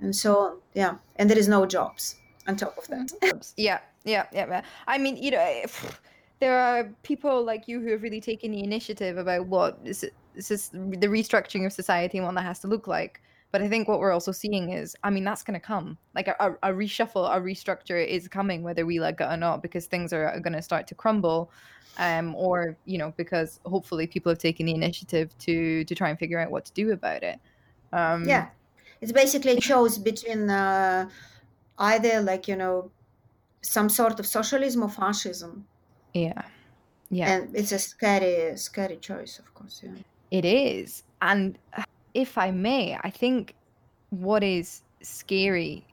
[0.00, 2.16] and so yeah, and there is no jobs
[2.48, 3.52] on top of that.
[3.56, 4.62] yeah, yeah, yeah.
[4.88, 5.44] I mean, you know.
[5.64, 6.00] If,
[6.40, 11.06] there are people like you who have really taken the initiative about what is the
[11.06, 13.20] restructuring of society and what that has to look like.
[13.52, 15.98] But I think what we're also seeing is, I mean, that's going to come.
[16.14, 19.60] Like a, a, a, reshuffle, a restructure is coming, whether we like it or not,
[19.60, 21.50] because things are going to start to crumble,
[21.98, 26.18] um, or you know, because hopefully people have taken the initiative to to try and
[26.18, 27.40] figure out what to do about it.
[27.92, 28.50] Um, yeah,
[29.00, 31.08] it's basically a choice between uh,
[31.78, 32.90] either like you know
[33.62, 35.66] some sort of socialism or fascism.
[36.14, 36.42] Yeah.
[37.10, 37.32] Yeah.
[37.32, 39.82] And it's a scary, scary choice, of course.
[39.84, 39.90] Yeah.
[40.30, 41.02] It is.
[41.22, 41.82] And uh,
[42.14, 43.54] if I may, I think
[44.10, 45.86] what is scary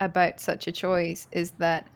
[0.00, 1.86] about such a choice is that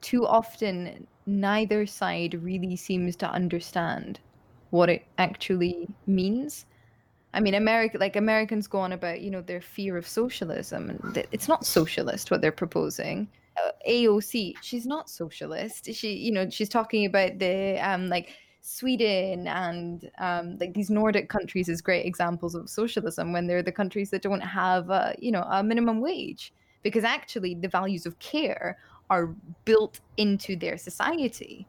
[0.00, 4.20] too often neither side really seems to understand
[4.70, 6.66] what it actually means.
[7.34, 11.26] I mean, America, like Americans go on about, you know, their fear of socialism, and
[11.32, 13.28] it's not socialist what they're proposing.
[13.64, 15.92] Uh, AOC, she's not socialist.
[15.92, 18.34] She, you know, she's talking about the um like
[18.66, 23.70] Sweden and um, like these Nordic countries as great examples of socialism when they're the
[23.70, 26.52] countries that don't have, a, you know, a minimum wage.
[26.82, 28.76] Because actually the values of care
[29.08, 29.28] are
[29.64, 31.68] built into their society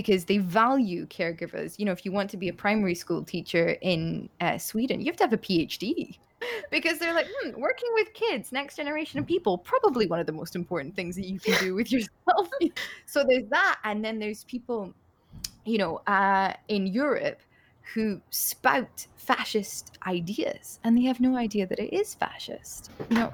[0.00, 1.78] because they value caregivers.
[1.78, 5.04] You know, if you want to be a primary school teacher in uh, Sweden, you
[5.08, 6.16] have to have a PhD
[6.70, 10.32] because they're like, hmm, working with kids, next generation of people, probably one of the
[10.32, 12.48] most important things that you can do with yourself.
[13.04, 13.78] so there's that.
[13.84, 14.94] And then there's people,
[15.66, 17.42] you know, uh, in Europe
[17.92, 22.90] who spout fascist ideas and they have no idea that it is fascist.
[23.10, 23.32] You know,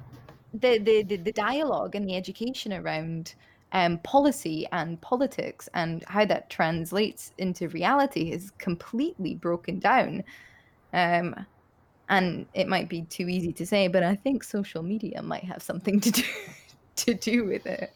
[0.52, 3.36] the, the, the, the dialogue and the education around
[3.72, 10.24] um, policy and politics and how that translates into reality is completely broken down.
[10.92, 11.34] Um,
[12.08, 15.62] and it might be too easy to say, but I think social media might have
[15.62, 16.22] something to do
[16.96, 17.92] to do with it.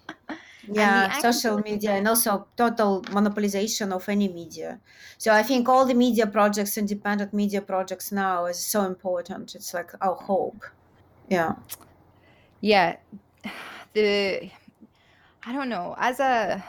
[0.68, 4.78] Yeah, social media and also total monopolization of any media.
[5.16, 9.54] So I think all the media projects, independent media projects now is so important.
[9.54, 10.64] It's like our hope.
[11.28, 11.54] Yeah.
[12.60, 12.96] Yeah.
[13.92, 14.48] The
[15.44, 15.94] I don't know.
[15.98, 16.64] As a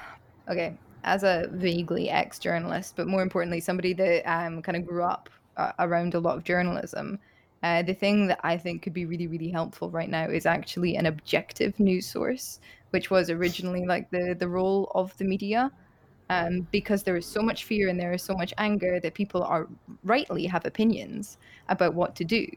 [0.49, 5.03] okay, as a vaguely ex journalist, but more importantly, somebody that um kind of grew
[5.03, 7.19] up uh, around a lot of journalism.
[7.63, 10.95] Uh, the thing that I think could be really, really helpful right now is actually
[10.95, 15.71] an objective news source, which was originally like the the role of the media,
[16.29, 19.43] um, because there is so much fear and there is so much anger that people
[19.43, 19.67] are
[20.03, 21.38] rightly have opinions
[21.69, 22.47] about what to do.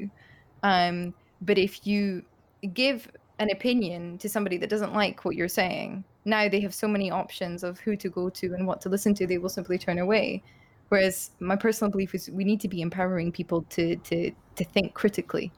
[0.62, 2.24] Um, but if you
[2.72, 6.88] give an opinion to somebody that doesn't like what you're saying, now they have so
[6.88, 9.78] many options of who to go to and what to listen to, they will simply
[9.78, 10.42] turn away.
[10.88, 14.94] Whereas my personal belief is we need to be empowering people to to to think
[14.94, 15.50] critically,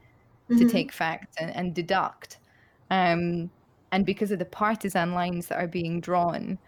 [0.48, 0.58] mm-hmm.
[0.58, 2.38] to take facts and, and deduct.
[2.90, 3.50] Um,
[3.92, 6.58] and because of the partisan lines that are being drawn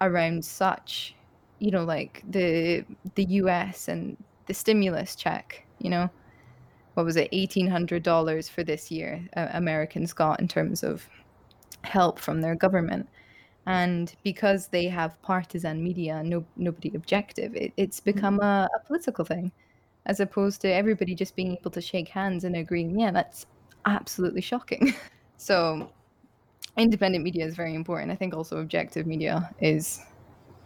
[0.00, 1.14] around such,
[1.58, 6.08] you know, like the the US and the stimulus check, you know,
[6.94, 11.08] what was it, eighteen hundred dollars for this year uh, Americans got in terms of
[11.82, 13.08] help from their government,
[13.66, 18.12] and because they have partisan media, no nobody objective, it, it's mm-hmm.
[18.12, 19.52] become a, a political thing,
[20.06, 23.46] as opposed to everybody just being able to shake hands and agreeing, yeah, that's
[23.86, 24.94] absolutely shocking.
[25.36, 25.90] so,
[26.76, 28.10] independent media is very important.
[28.10, 30.00] I think also objective media is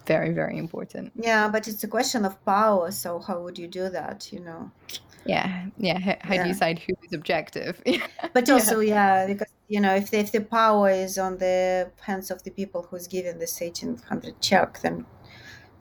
[0.07, 1.13] very very important.
[1.15, 2.91] Yeah, but it's a question of power.
[2.91, 4.33] So how would you do that?
[4.33, 4.71] You know.
[5.29, 5.99] Yeah, yeah.
[5.99, 7.83] How, how do you decide who is objective?
[8.33, 12.31] But also, yeah, because you know, if the, if the power is on the hands
[12.31, 15.05] of the people who's given this eighteen hundred check, then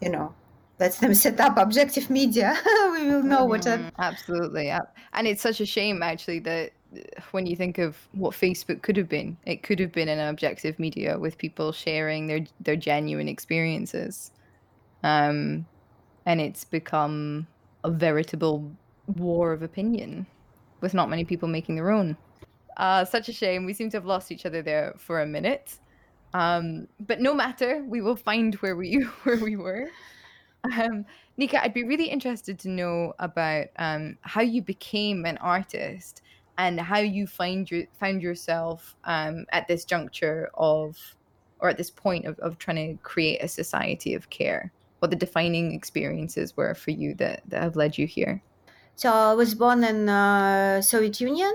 [0.02, 0.36] you know,
[0.80, 2.58] let them set up objective media.
[2.92, 3.62] we will know what.
[3.62, 4.82] Mm, absolutely, yeah.
[5.14, 8.98] And it's such a shame, actually, that uh, when you think of what Facebook could
[8.98, 13.30] have been, it could have been an objective media with people sharing their their genuine
[13.30, 14.32] experiences,
[15.04, 15.66] um,
[16.26, 17.48] and it's become
[17.86, 18.70] a veritable
[19.08, 20.26] war of opinion
[20.82, 22.18] with not many people making their own.
[22.78, 23.66] Uh, such a shame.
[23.66, 25.80] We seem to have lost each other there for a minute.
[26.34, 29.90] Um, but no matter, we will find where we where we were.
[30.64, 31.06] Um,
[31.38, 36.22] Nika, I'd be really interested to know about um, how you became an artist
[36.58, 40.98] and how you find your found yourself um, at this juncture of,
[41.60, 44.72] or at this point of, of trying to create a society of care.
[45.00, 48.42] What the defining experiences were for you that, that have led you here.
[48.98, 51.54] So I was born in uh, Soviet Union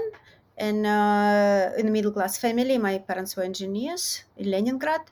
[0.56, 2.78] in uh, in a middle class family.
[2.78, 5.10] My parents were engineers in Leningrad,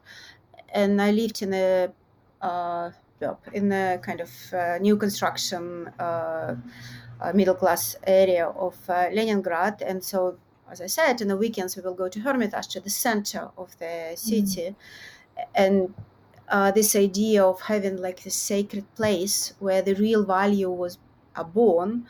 [0.73, 1.91] and I lived in a
[2.41, 2.93] uh,
[3.53, 6.55] in a kind of uh, new construction uh,
[7.21, 9.83] uh, middle class area of Leningrad.
[9.83, 10.39] And so,
[10.71, 13.77] as I said, in the weekends we will go to Hermitage, to the center of
[13.81, 14.77] the city,
[15.37, 15.45] mm.
[15.57, 15.93] and
[16.49, 20.97] uh, this idea of having like this sacred place where the real value was
[21.37, 22.07] are born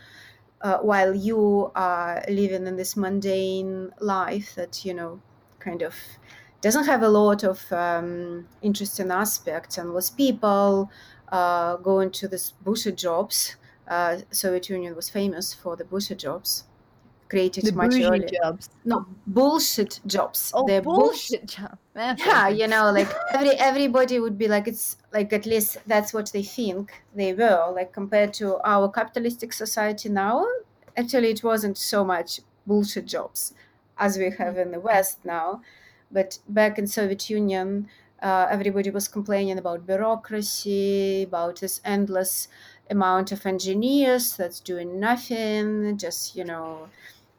[0.61, 5.23] uh, while you are living in this mundane life that you know
[5.59, 5.97] kind of
[6.61, 10.91] doesn't have a lot of um, interesting aspects and was people
[11.29, 13.57] uh, going to these bullshit jobs
[13.89, 16.70] uh, soviet union was famous for the bullshit jobs
[17.31, 18.28] created the much earlier.
[18.43, 18.68] jobs.
[18.85, 20.51] No, bullshit jobs.
[20.55, 21.78] Oh, the bullshit jobs.
[22.26, 26.33] Yeah, you know, like every everybody would be like it's like at least that's what
[26.33, 27.72] they think they were.
[27.74, 30.47] Like compared to our capitalistic society now,
[30.97, 33.55] actually it wasn't so much bullshit jobs
[33.99, 35.61] as we have in the West now,
[36.11, 37.89] but back in Soviet Union,
[38.22, 42.49] uh, everybody was complaining about bureaucracy, about this endless
[42.91, 46.89] amount of engineers that's doing nothing, just you know,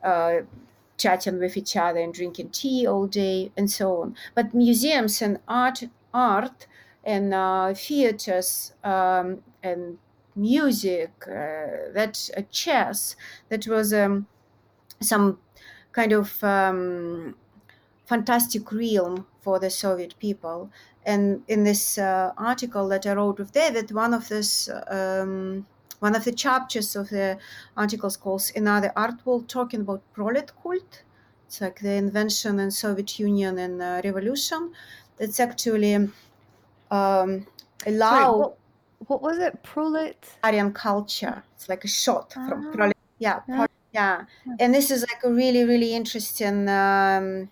[0.04, 0.41] uh,
[0.97, 4.16] chatting with each other and drinking tea all day and so on.
[4.36, 5.84] But museums and art,
[6.14, 6.68] art
[7.04, 9.97] and uh, theaters um, and
[10.36, 13.16] music, uh, that uh, chess,
[13.49, 14.28] that was um,
[14.99, 15.39] some
[15.91, 17.36] kind of um,
[18.06, 20.70] fantastic realm for the Soviet people.
[21.04, 25.66] And in this uh, article that I wrote with David, one of this um,
[26.02, 27.38] one of the chapters of the
[27.78, 31.04] articles calls another art world talking about prolet cult.
[31.45, 34.72] It's like the invention in Soviet Union and uh, revolution.
[35.20, 35.93] It's actually
[36.89, 37.45] um,
[37.86, 38.10] allow.
[38.10, 38.58] Sorry, what,
[39.08, 39.62] what, was it?
[39.62, 40.38] Prolet?
[40.43, 41.43] Aryan culture.
[41.56, 42.72] It's like a shot from ah.
[42.74, 42.97] prolet.
[43.20, 44.26] Yeah, prolet, yeah.
[44.60, 47.47] And this is like a really, really interesting um,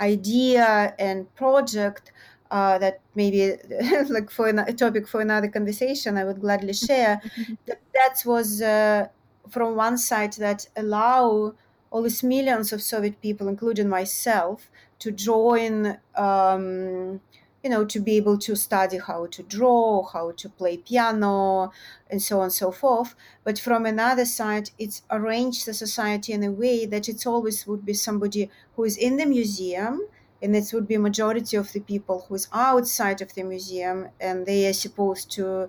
[0.00, 2.12] idea and project
[2.50, 3.56] uh, that maybe
[4.08, 7.20] like for a topic for another conversation i would gladly share.
[7.66, 9.08] That that was uh,
[9.48, 11.54] from one side that allow
[11.90, 17.20] all these millions of soviet people including myself to join um,
[17.62, 21.70] you know to be able to study how to draw how to play piano
[22.10, 23.14] and so on and so forth.
[23.44, 27.84] But from another side it's arranged the society in a way that it's always would
[27.84, 30.06] be somebody who is in the museum
[30.42, 34.46] and it would be majority of the people who is outside of the museum and
[34.46, 35.68] they are supposed to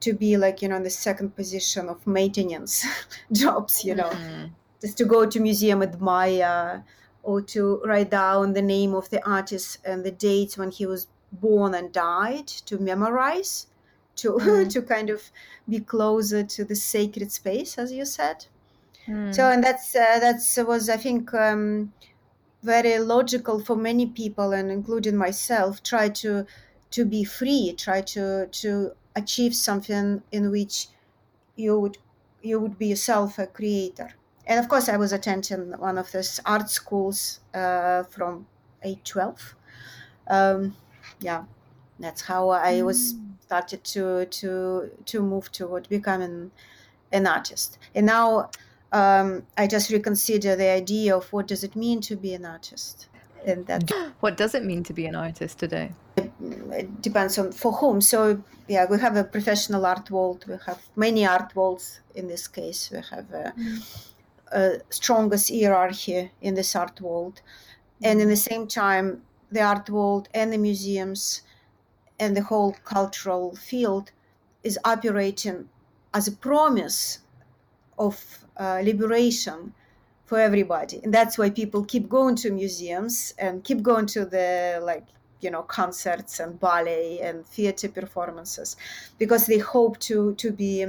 [0.00, 2.84] to be like you know in the second position of maintenance
[3.32, 4.46] jobs you know mm-hmm.
[4.80, 6.84] just to go to museum admire
[7.22, 11.06] or to write down the name of the artist and the dates when he was
[11.30, 13.68] born and died to memorize
[14.16, 14.70] to mm.
[14.74, 15.30] to kind of
[15.68, 18.44] be closer to the sacred space as you said
[19.06, 19.34] mm.
[19.34, 21.92] so and that's uh, that's was i think um,
[22.62, 26.46] very logical for many people and including myself try to
[26.90, 30.88] to be free try to to achieve something in which
[31.56, 31.98] you would
[32.42, 34.10] you would be yourself a creator.
[34.46, 38.46] And of course i was attending one of those art schools uh, from
[38.82, 39.54] 812
[40.28, 40.76] um,
[41.20, 41.44] yeah
[42.00, 43.40] that's how i was mm.
[43.40, 46.50] started to to to move toward becoming
[47.12, 47.78] an artist.
[47.94, 48.50] And now
[48.92, 53.08] um, I just reconsider the idea of what does it mean to be an artist.
[53.44, 53.90] And that
[54.20, 55.92] what does it mean to be an artist today?
[56.16, 58.00] It, depends on for whom.
[58.00, 60.44] So yeah, we have a professional art world.
[60.46, 62.90] We have many art worlds in this case.
[62.92, 64.12] We have a, mm.
[64.52, 67.40] a strongest hierarchy in this art world,
[68.02, 71.42] and in the same time, the art world and the museums
[72.18, 74.12] and the whole cultural field
[74.62, 75.68] is operating
[76.14, 77.18] as a promise
[77.98, 79.72] of liberation
[80.24, 84.80] for everybody and that's why people keep going to museums and keep going to the
[84.82, 85.04] like
[85.42, 88.76] you know concerts and ballet and theater performances
[89.18, 90.86] because they hope to to be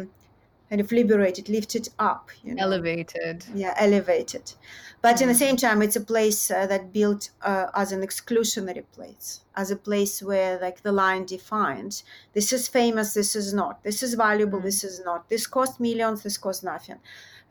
[0.69, 2.63] kind of liberated lifted up you know?
[2.63, 4.53] elevated yeah elevated
[5.01, 5.23] but mm-hmm.
[5.23, 9.41] in the same time it's a place uh, that built uh, as an exclusionary place
[9.55, 12.03] as a place where like the line defines
[12.33, 14.67] this is famous this is not this is valuable mm-hmm.
[14.67, 16.99] this is not this cost millions this costs nothing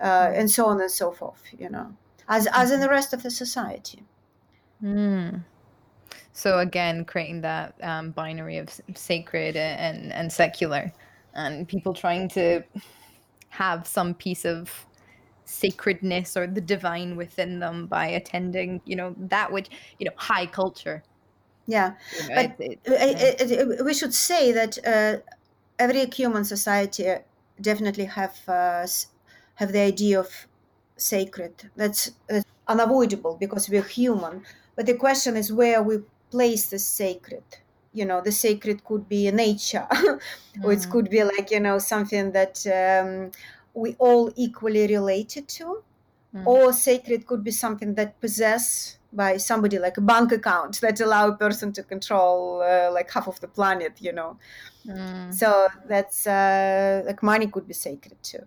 [0.03, 1.94] uh, and so on and so forth you know
[2.28, 4.03] as as in the rest of the society.
[4.82, 5.44] Mm.
[6.32, 10.92] so again creating that um, binary of sacred and and secular
[11.34, 12.62] and people trying to
[13.50, 14.86] have some piece of
[15.44, 20.46] sacredness or the divine within them by attending you know that which you know high
[20.46, 21.03] culture.
[21.66, 25.18] Yeah you know, but it, it, it, we should say that uh,
[25.78, 27.07] every human society
[27.61, 28.86] definitely have uh,
[29.62, 30.30] have the idea of
[30.96, 31.54] sacred.
[31.76, 34.42] That's, that's unavoidable because we're human.
[34.76, 35.94] But the question is where we
[36.30, 37.44] place the sacred.
[37.92, 40.18] You know, the sacred could be nature, mm.
[40.64, 40.90] or it mm.
[40.90, 43.30] could be like, you know, something that um,
[43.74, 45.66] we all equally related to.
[46.34, 46.46] Mm.
[46.46, 51.28] Or sacred could be something that possess by somebody like a bank account that allow
[51.28, 54.38] a person to control uh, like half of the planet you know
[54.86, 55.34] mm.
[55.40, 58.44] so that's uh, like money could be sacred too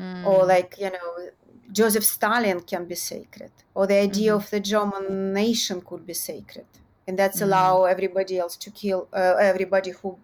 [0.00, 0.26] mm.
[0.26, 1.08] or like you know
[1.72, 4.44] Joseph Stalin can be sacred, or the idea mm-hmm.
[4.44, 6.66] of the German nation could be sacred,
[7.06, 7.52] and that's mm-hmm.
[7.52, 10.18] allow everybody else to kill uh, everybody who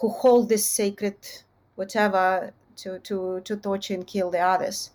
[0.00, 1.16] who hold this sacred
[1.74, 4.90] whatever to to to torture and kill the others.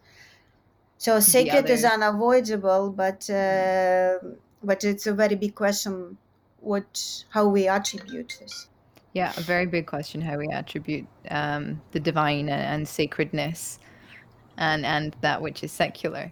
[0.97, 4.19] So sacred is unavoidable, but uh,
[4.63, 6.17] but it's a very big question
[6.61, 8.69] what how we attribute this.
[9.13, 13.79] Yeah, a very big question how we attribute um, the divine and, and sacredness
[14.57, 16.31] and and that which is secular.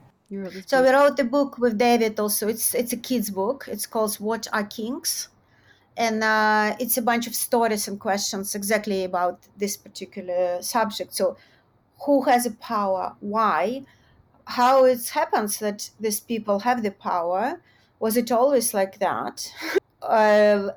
[0.65, 2.17] So we wrote the book with David.
[2.19, 3.65] Also, it's it's a kids book.
[3.67, 5.28] It's called "What Are Kings,"
[5.97, 11.13] and uh, it's a bunch of stories and questions exactly about this particular subject.
[11.13, 11.36] So,
[12.05, 13.15] who has the power?
[13.19, 13.84] Why?
[14.45, 17.61] How it happens that these people have the power?
[17.99, 19.51] Was it always like that?
[20.01, 20.69] uh,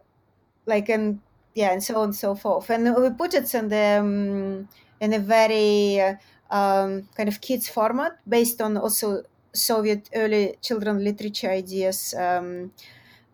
[0.66, 1.20] like and
[1.54, 2.70] yeah, and so on and so forth.
[2.70, 4.68] And we put it in the um,
[5.00, 6.14] in a very uh,
[6.50, 9.22] um, kind of kids format based on also
[9.52, 12.72] Soviet early children literature ideas um,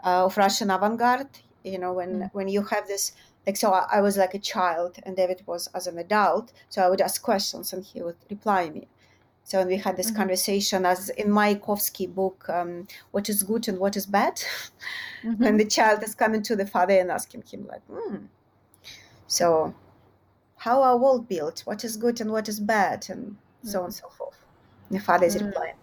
[0.04, 1.28] uh, of Russian avant-garde.
[1.64, 2.30] You know, when mm.
[2.32, 3.12] when you have this,
[3.46, 6.52] like, so I, I, was like a child, and David was as an adult.
[6.68, 8.88] So I would ask questions, and he would reply me.
[9.44, 10.16] So we had this mm-hmm.
[10.16, 14.36] conversation, as in Mayakovsky book, um, "What is good and what is bad,"
[15.22, 15.42] mm-hmm.
[15.42, 18.26] when the child is coming to the father and asking him, like, hmm.
[19.26, 19.74] so
[20.60, 21.62] how our world built?
[21.64, 24.36] What is good and what is bad, and so on and so forth.
[24.92, 25.46] Is mm.
[25.46, 25.74] replying.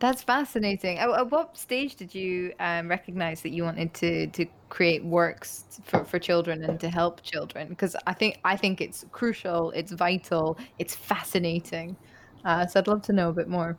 [0.00, 0.98] That's fascinating.
[0.98, 5.80] At, at what stage did you um, recognize that you wanted to to create works
[5.84, 7.68] for, for children and to help children?
[7.68, 11.96] Because I think I think it's crucial, it's vital, it's fascinating.
[12.44, 13.76] Uh, so I'd love to know a bit more.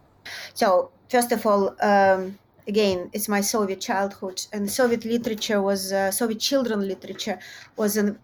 [0.54, 6.12] So first of all, um, again, it's my Soviet childhood, and Soviet literature was uh,
[6.12, 7.40] Soviet children literature
[7.76, 8.18] was an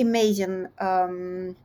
[0.00, 1.56] amazing um,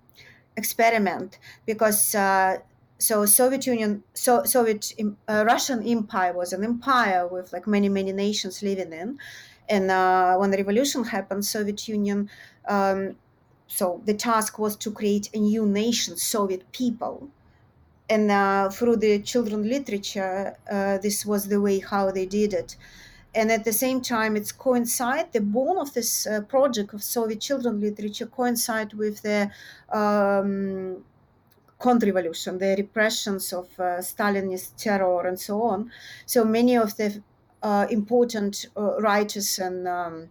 [0.57, 2.15] experiment because.
[2.15, 2.57] Uh,
[2.97, 4.93] so Soviet Union, so Soviet
[5.27, 9.19] uh, Russian Empire was an empire with like many many nations living in,
[9.67, 12.29] and uh, when the revolution happened, Soviet Union,
[12.69, 13.17] um,
[13.67, 17.29] so the task was to create a new nation, Soviet people,
[18.09, 22.77] and uh, through the children literature, uh, this was the way how they did it.
[23.35, 27.41] And at the same time, it's coincide the born of this uh, project of Soviet
[27.41, 29.51] children literature coincide with the
[29.89, 31.03] um,
[31.85, 35.91] revolution the repressions of uh, Stalinist terror, and so on.
[36.25, 37.21] So many of the
[37.61, 40.29] uh, important uh, writers and um,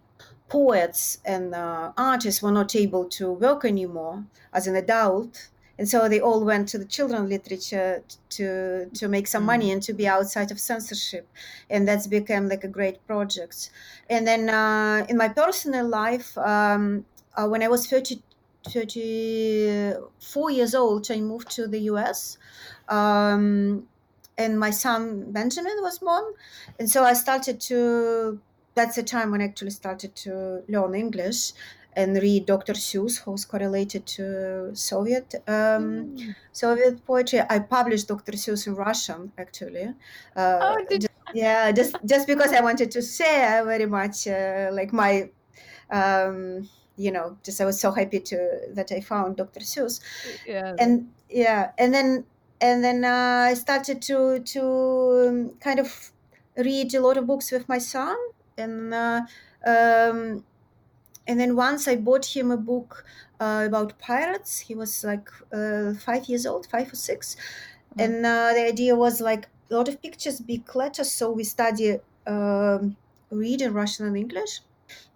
[0.49, 5.49] poets and uh, artists were not able to work anymore as an adult.
[5.77, 9.73] And so they all went to the children literature to to make some money mm.
[9.73, 11.27] and to be outside of censorship,
[11.69, 13.71] and that's become like a great project.
[14.09, 17.05] And then uh, in my personal life, um,
[17.35, 18.21] uh, when I was 30,
[18.69, 22.37] 34 years old, I moved to the US.
[22.87, 23.87] Um,
[24.37, 26.23] and my son Benjamin was born.
[26.79, 28.39] And so I started to,
[28.73, 31.53] that's the time when I actually started to learn English
[31.95, 32.73] and read Dr.
[32.73, 36.35] Seuss, who's correlated to Soviet um, mm.
[36.51, 37.41] Soviet poetry.
[37.49, 38.33] I published Dr.
[38.33, 39.93] Seuss in Russian, actually.
[40.35, 44.93] Uh, oh, did- yeah, just just because I wanted to share very much uh, like
[44.93, 45.29] my
[45.89, 48.37] um, you know just i was so happy to
[48.73, 49.99] that i found dr seuss
[50.47, 52.25] yeah and yeah and then
[52.61, 56.11] and then uh, i started to to um, kind of
[56.57, 58.15] read a lot of books with my son
[58.57, 59.21] and uh,
[59.67, 60.43] um,
[61.27, 63.05] and then once i bought him a book
[63.39, 67.99] uh, about pirates he was like uh, five years old five or 6 mm-hmm.
[68.01, 71.99] and uh, the idea was like a lot of pictures big letters so we study
[72.27, 72.95] um,
[73.31, 74.61] read in russian and english.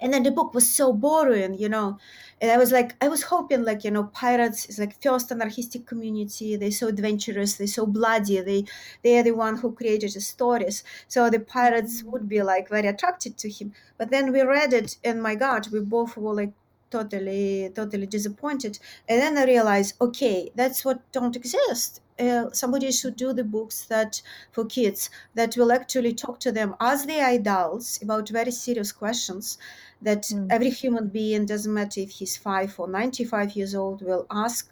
[0.02, 2.00] And then the book was so boring you know
[2.42, 5.86] and i was like i was hoping like you know pirates is like first anarchistic
[5.86, 6.56] community.
[6.56, 7.56] They're so adventurous.
[7.56, 8.40] They're so bloody.
[8.42, 8.66] They
[9.04, 10.84] they are the one who created the stories.
[11.08, 12.12] So the pirates mm-hmm.
[12.12, 13.74] would be like very attracted to him.
[13.98, 16.54] But then we read it and my god we both were like
[16.92, 18.80] totally totally disappointed.
[19.08, 23.86] And then i realized okay that's what don't exist uh, somebody should do the books
[23.86, 28.92] that for kids that will actually talk to them as the adults about very serious
[28.92, 29.58] questions
[30.02, 30.48] that mm.
[30.50, 34.70] every human being doesn't matter if he's five or 95 years old will ask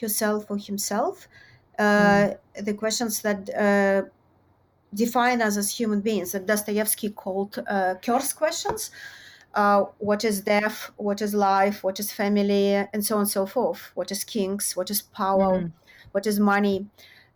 [0.00, 1.28] herself or himself
[1.78, 2.38] uh, mm.
[2.64, 4.02] the questions that uh,
[4.94, 8.90] define us as human beings that dostoevsky called uh, curse questions
[9.54, 13.46] uh, what is death, what is life, what is family, and so on and so
[13.46, 13.90] forth.
[13.94, 15.72] What is kings, what is power, mm
[16.16, 16.86] what is money.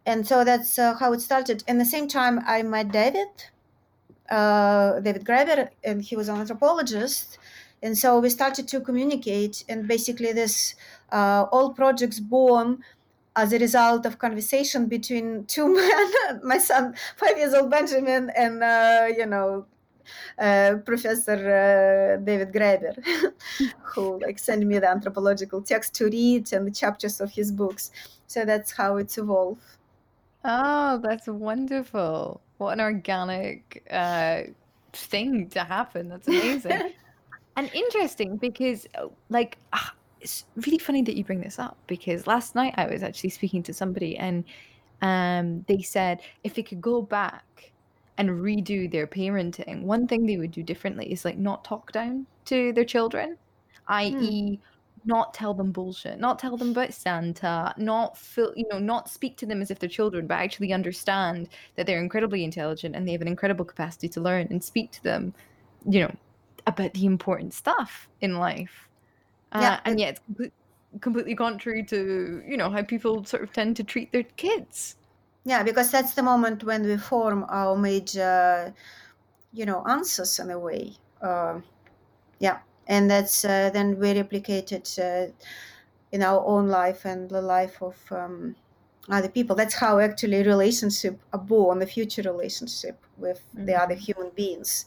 [0.07, 1.63] And so that's uh, how it started.
[1.69, 3.33] And the same time, I met David,
[4.31, 7.39] uh, David Graeber, and he was an anthropologist.
[7.83, 10.75] And so we started to communicate, and basically, this
[11.13, 12.83] uh, all projects born
[13.37, 18.63] as a result of conversation between two men, my son, five years old Benjamin, and
[18.63, 19.67] uh, you know,
[20.39, 22.95] uh, Professor uh, David Graeber,
[23.83, 27.91] who like sent me the anthropological text to read and the chapters of his books.
[28.27, 29.61] So that's how it's evolved.
[30.45, 32.41] Oh, that's wonderful.
[32.59, 34.43] What an organic uh,
[34.93, 36.09] thing to happen.
[36.09, 36.93] That's amazing.
[37.57, 38.87] and interesting because,
[39.29, 43.03] like, ah, it's really funny that you bring this up because last night I was
[43.03, 44.45] actually speaking to somebody and
[45.03, 47.70] um, they said if they could go back
[48.21, 52.27] and redo their parenting, one thing they would do differently is like not talk down
[52.45, 53.39] to their children,
[53.89, 54.59] i.e., mm.
[55.07, 59.39] not tell them bullshit, not tell them about Santa, not feel, you know, not speak
[59.39, 63.13] to them as if they're children, but actually understand that they're incredibly intelligent and they
[63.13, 65.33] have an incredible capacity to learn and speak to them,
[65.89, 66.15] you know,
[66.67, 68.87] about the important stuff in life.
[69.53, 70.53] Uh, yeah, and yet it's
[71.01, 74.97] completely contrary to you know how people sort of tend to treat their kids.
[75.45, 78.75] Yeah, because that's the moment when we form our major,
[79.53, 80.93] you know, answers in a way.
[81.23, 81.61] Uh,
[82.39, 85.27] yeah, and that's uh, then we replicate it uh,
[86.13, 88.55] in our own life and the life of um,
[89.09, 89.57] other people.
[89.57, 93.67] That's how actually relationship are born, the future relationship with mm-hmm.
[93.67, 94.85] the other human beings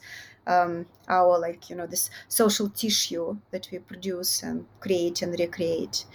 [0.47, 6.05] um, our like you know this social tissue that we produce and create and recreate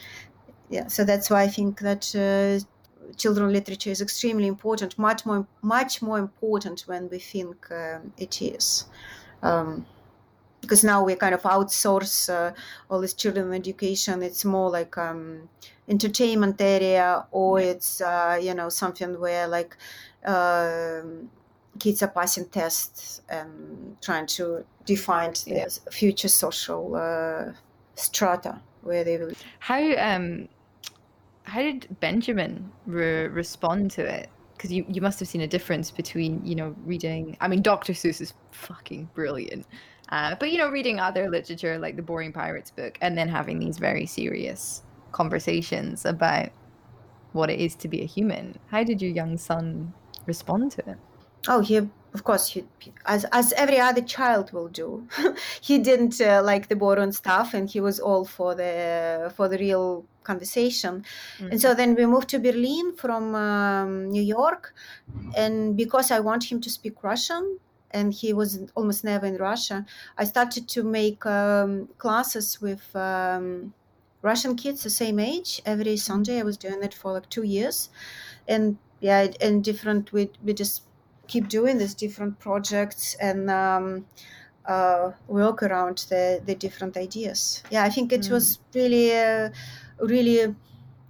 [0.69, 2.65] yeah so that's why i think that uh,
[3.17, 8.43] children literature is extremely important much more much more important when we think uh, it
[8.43, 8.85] is
[9.43, 9.87] um,
[10.61, 12.53] because now we kind of outsource uh,
[12.91, 15.49] all this children education it's more like um,
[15.89, 19.77] entertainment area or it's uh, you know something where like
[20.25, 21.31] um,
[21.79, 25.67] kids are passing tests and trying to define yeah.
[25.85, 27.53] the future social uh,
[27.95, 29.33] strata where they will.
[29.61, 30.49] How um,
[31.49, 34.29] how did Benjamin re- respond to it?
[34.57, 37.37] Because you, you must have seen a difference between you know reading.
[37.41, 37.93] I mean, Dr.
[37.93, 39.67] Seuss is fucking brilliant,
[40.11, 43.59] uh, but you know reading other literature like the Boring Pirates book, and then having
[43.59, 44.83] these very serious
[45.13, 46.51] conversations about
[47.33, 48.59] what it is to be a human.
[48.69, 49.93] How did your young son
[50.27, 50.97] respond to it?
[51.47, 52.65] Oh, he of course he,
[53.07, 55.07] as as every other child will do.
[55.61, 59.59] he didn't uh, like the boron stuff, and he was all for the for the
[59.59, 61.05] real conversation.
[61.39, 61.53] Mm-hmm.
[61.53, 64.75] And so then we moved to Berlin from um, New York,
[65.37, 67.59] and because I want him to speak Russian,
[67.91, 69.85] and he was almost never in Russia,
[70.17, 72.95] I started to make um, classes with.
[72.97, 73.75] Um,
[74.21, 76.41] Russian kids the same age every Sunday.
[76.41, 77.89] I was doing it for like two years,
[78.49, 80.13] and yeah, and different.
[80.13, 80.83] We we just
[81.29, 84.07] keep doing these different projects and um,
[84.67, 87.63] uh, work around the, the different ideas.
[87.71, 88.31] Yeah, I think it mm.
[88.31, 89.51] was really, uh,
[90.01, 90.55] really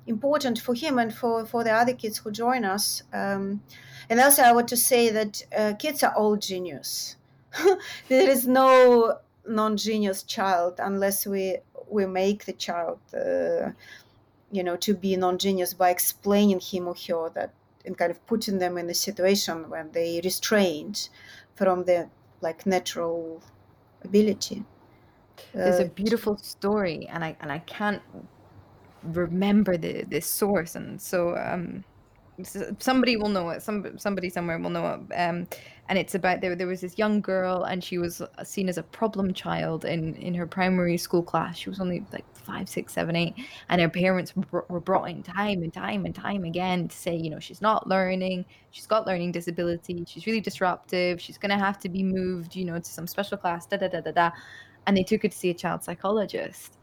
[0.06, 3.02] important for him and for, for the other kids who join us.
[3.12, 3.62] Um,
[4.10, 7.16] and also, I want to say that uh, kids are all genius.
[8.08, 11.56] there is no non-genius child unless we
[11.90, 13.70] we make the child, uh,
[14.52, 17.50] you know, to be non-genius by explaining him or her that
[17.88, 21.08] and kind of putting them in a situation when they restrained
[21.56, 22.10] from their
[22.42, 23.42] like natural
[24.04, 24.62] ability.
[25.54, 28.02] There's uh, a beautiful story, and I and I can't
[29.02, 31.84] remember the the source, and so um,
[32.44, 33.62] somebody will know it.
[33.62, 35.14] Some somebody somewhere will know it.
[35.14, 35.46] Um,
[35.88, 36.54] and it's about there.
[36.54, 40.34] There was this young girl, and she was seen as a problem child in in
[40.34, 41.56] her primary school class.
[41.56, 43.34] She was only like five, six, seven, eight,
[43.68, 47.30] and her parents were brought in time and time and time again to say, you
[47.30, 48.44] know, she's not learning.
[48.70, 50.04] She's got learning disability.
[50.06, 51.20] She's really disruptive.
[51.20, 53.66] She's gonna have to be moved, you know, to some special class.
[53.66, 54.30] Da da da da da.
[54.86, 56.77] And they took her to see a child psychologist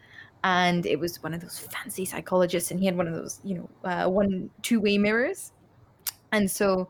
[0.45, 3.55] and it was one of those fancy psychologists and he had one of those you
[3.55, 5.51] know uh, one two-way mirrors.
[6.31, 6.87] And so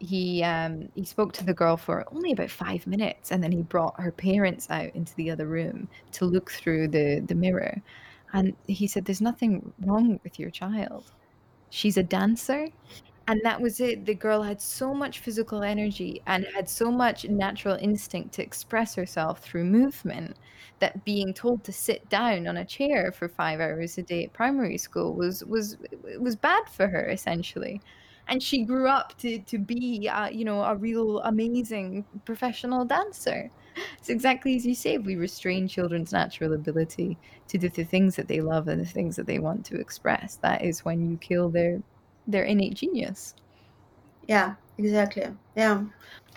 [0.00, 3.62] he um, he spoke to the girl for only about five minutes and then he
[3.62, 7.80] brought her parents out into the other room to look through the the mirror.
[8.32, 11.04] And he said there's nothing wrong with your child.
[11.70, 12.66] She's a dancer
[13.28, 14.06] and that was it.
[14.06, 18.94] The girl had so much physical energy and had so much natural instinct to express
[18.94, 20.38] herself through movement
[20.80, 24.32] that being told to sit down on a chair for 5 hours a day at
[24.32, 25.76] primary school was was
[26.18, 27.82] was bad for her essentially.
[28.28, 33.50] And she grew up to to be uh, you know a real amazing professional dancer.
[33.98, 37.18] It's exactly as you say we restrain children's natural ability
[37.48, 40.36] to do the things that they love and the things that they want to express.
[40.42, 41.82] That is when you kill their
[42.28, 43.34] their innate genius.
[44.28, 45.26] Yeah, exactly.
[45.56, 45.84] Yeah.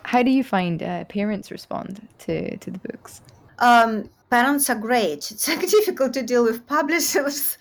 [0.03, 3.21] How do you find uh, parents respond to to the books?
[3.59, 5.29] Um, parents are great.
[5.29, 7.57] It's like difficult to deal with publishers.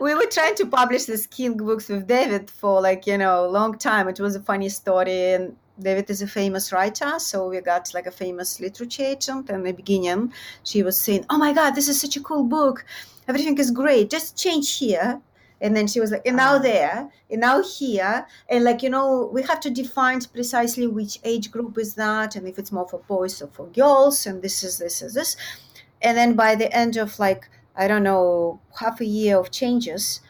[0.00, 3.50] we were trying to publish this King books with David for like you know a
[3.50, 4.06] long time.
[4.08, 8.06] It was a funny story, and David is a famous writer, so we got like
[8.06, 9.48] a famous literature agent.
[9.48, 12.44] And in the beginning, she was saying, "Oh my God, this is such a cool
[12.44, 12.84] book!
[13.26, 14.10] Everything is great.
[14.10, 15.20] Just change here."
[15.60, 16.58] And then she was like and now ah.
[16.58, 21.50] there and now here and like you know we have to define precisely which age
[21.50, 24.78] group is that and if it's more for boys or for girls and this is
[24.78, 25.36] this is this
[26.02, 30.20] and then by the end of like i don't know half a year of changes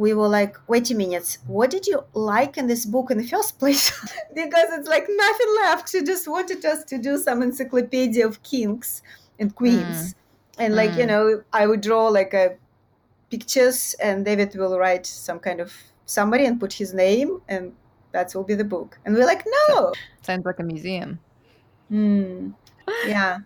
[0.00, 3.26] we were like, wait a minute, what did you like in this book in the
[3.26, 3.90] first place?
[4.34, 5.90] because it's like nothing left.
[5.90, 9.02] She just wanted us to do some encyclopedia of kings
[9.38, 10.14] and queens.
[10.14, 10.14] Mm.
[10.58, 10.98] And like, mm.
[11.00, 12.56] you know, I would draw like a
[13.30, 15.72] pictures and David will write some kind of
[16.06, 17.72] summary and put his name and
[18.12, 18.98] that will be the book.
[19.04, 19.92] And we're like, no.
[20.22, 21.20] Sounds like a museum.
[21.90, 22.54] Mm.
[23.06, 23.38] Yeah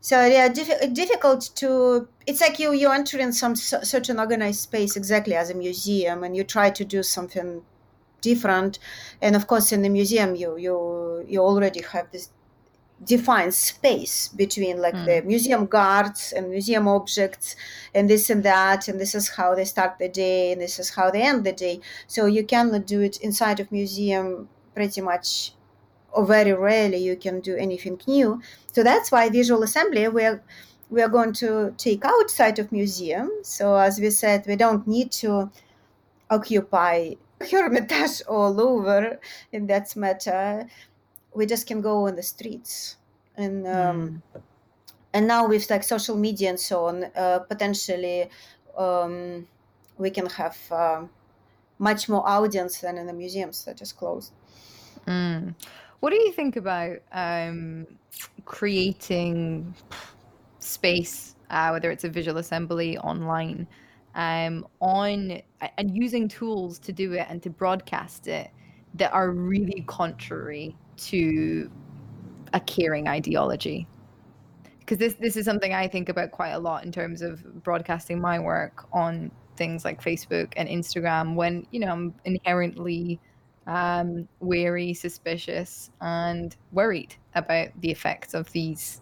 [0.00, 4.96] so yeah diff- difficult to it's like you you enter in some certain organized space
[4.96, 7.62] exactly as a museum and you try to do something
[8.22, 8.78] different
[9.20, 12.30] and of course in the museum you you you already have this
[13.04, 15.06] defined space between like mm.
[15.06, 17.56] the museum guards and museum objects
[17.94, 20.90] and this and that and this is how they start the day and this is
[20.90, 25.54] how they end the day so you cannot do it inside of museum pretty much
[26.12, 28.40] or very rarely you can do anything new.
[28.72, 30.42] So that's why visual assembly we're
[30.90, 33.30] we are going to take outside of museum.
[33.42, 35.48] So as we said, we don't need to
[36.30, 37.12] occupy
[37.50, 39.20] Hermitage all over
[39.52, 40.66] in that matter.
[41.34, 42.96] We just can go on the streets
[43.36, 44.40] and um, mm.
[45.12, 48.28] and now with like social media and so on, uh, potentially
[48.76, 49.46] um,
[49.98, 51.02] we can have uh,
[51.78, 54.32] much more audience than in the museums that is closed.
[55.06, 55.54] Mm.
[56.00, 57.86] What do you think about um,
[58.44, 59.74] creating
[60.58, 63.66] space, uh, whether it's a visual assembly online,
[64.14, 65.40] um, on
[65.78, 68.50] and using tools to do it and to broadcast it
[68.94, 70.76] that are really contrary
[71.08, 71.70] to
[72.52, 73.86] a caring ideology?
[74.80, 78.20] Because this this is something I think about quite a lot in terms of broadcasting
[78.20, 83.20] my work on things like Facebook and Instagram when you know I'm inherently
[83.66, 89.00] um, wary, suspicious, and worried about the effects of these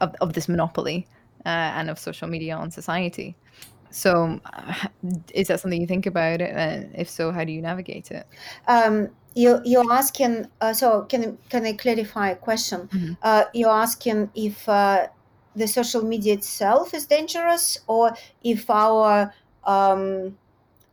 [0.00, 1.06] of, of this monopoly
[1.44, 3.36] uh, and of social media on society.
[3.90, 4.74] So, uh,
[5.34, 6.40] is that something you think about?
[6.40, 8.26] Uh, if so, how do you navigate it?
[8.68, 10.46] Um, you you're asking.
[10.60, 12.88] Uh, so, can can I clarify a question?
[12.88, 13.12] Mm-hmm.
[13.22, 15.08] Uh, you're asking if uh,
[15.56, 19.32] the social media itself is dangerous, or if our
[19.64, 20.36] um,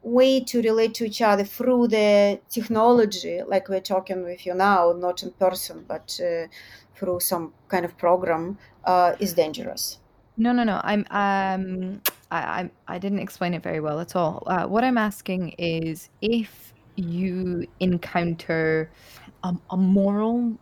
[0.02, 4.94] way to relate to each other through the technology, like we're talking with you now,
[4.98, 6.48] not in person, but uh,
[6.96, 10.00] through some kind of program, uh, is dangerous.
[10.38, 10.80] No, no, no.
[10.84, 14.44] I'm um, I, I, I didn't explain it very well at all.
[14.46, 18.92] Uh, what I'm asking is if you encounter
[19.44, 20.58] a, a moral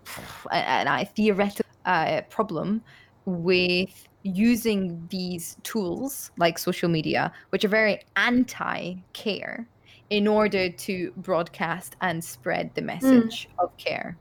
[0.51, 2.81] and a theoretical uh, problem
[3.25, 9.67] with using these tools like social media, which are very anti care,
[10.09, 13.63] in order to broadcast and spread the message mm.
[13.63, 14.17] of care?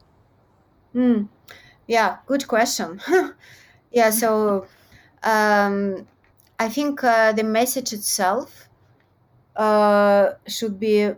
[0.94, 1.28] Mm.
[1.86, 3.00] Yeah, good question.
[3.92, 4.66] yeah, so
[5.22, 6.06] um,
[6.58, 8.68] I think uh, the message itself
[9.54, 11.12] uh, should be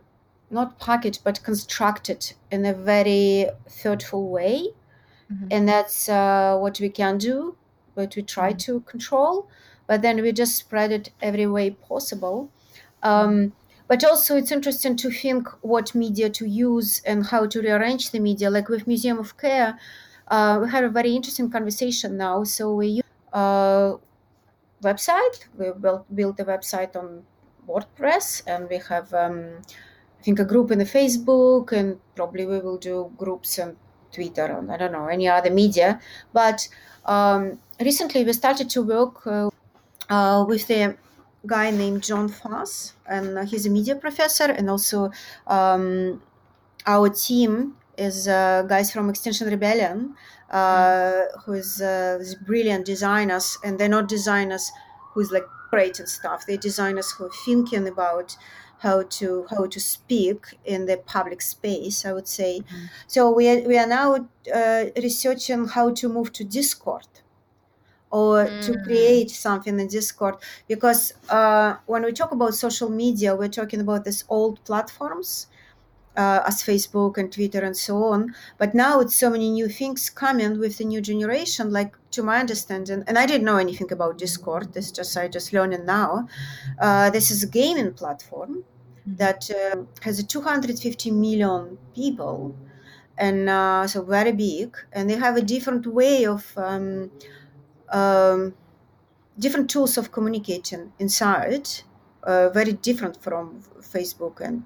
[0.50, 4.68] not packaged but constructed in a very thoughtful way.
[5.32, 5.48] Mm-hmm.
[5.50, 7.56] And that's uh, what we can do
[7.98, 8.58] but we try mm.
[8.66, 9.48] to control
[9.88, 12.48] but then we just spread it every way possible
[13.02, 13.52] um,
[13.88, 18.20] but also it's interesting to think what media to use and how to rearrange the
[18.20, 19.76] media like with museum of care
[20.28, 23.96] uh, we had a very interesting conversation now so we use a uh,
[24.82, 27.24] website we built, built a website on
[27.66, 29.40] wordpress and we have um,
[30.18, 33.76] i think a group in the facebook and probably we will do groups on
[34.12, 36.00] twitter and i don't know any other media
[36.32, 36.68] but
[37.08, 39.48] um, recently, we started to work uh,
[40.10, 40.96] uh, with the
[41.46, 45.10] guy named John Foss, and he's a media professor, and also
[45.46, 46.22] um,
[46.86, 50.14] our team is uh, guys from Extinction Rebellion,
[50.50, 54.70] uh, who is uh, brilliant designers, and they're not designers
[55.14, 56.44] who's like creating stuff.
[56.46, 58.36] They're designers who are thinking about
[58.78, 62.86] how to how to speak in the public space i would say mm-hmm.
[63.06, 67.06] so we are, we are now uh, researching how to move to discord
[68.10, 68.64] or mm.
[68.64, 70.34] to create something in discord
[70.66, 75.46] because uh, when we talk about social media we're talking about these old platforms
[76.18, 78.34] uh, as Facebook and Twitter and so on.
[78.58, 81.70] But now it's so many new things coming with the new generation.
[81.70, 84.72] Like to my understanding, and I didn't know anything about Discord.
[84.74, 86.28] This just I just learning now.
[86.80, 89.16] Uh, this is a gaming platform mm-hmm.
[89.16, 92.56] that uh, has 250 million people,
[93.16, 94.76] and uh, so very big.
[94.92, 96.44] And they have a different way of.
[96.56, 97.10] Um,
[97.90, 98.54] um,
[99.38, 101.68] different tools of communicating inside,
[102.24, 104.64] uh, very different from Facebook and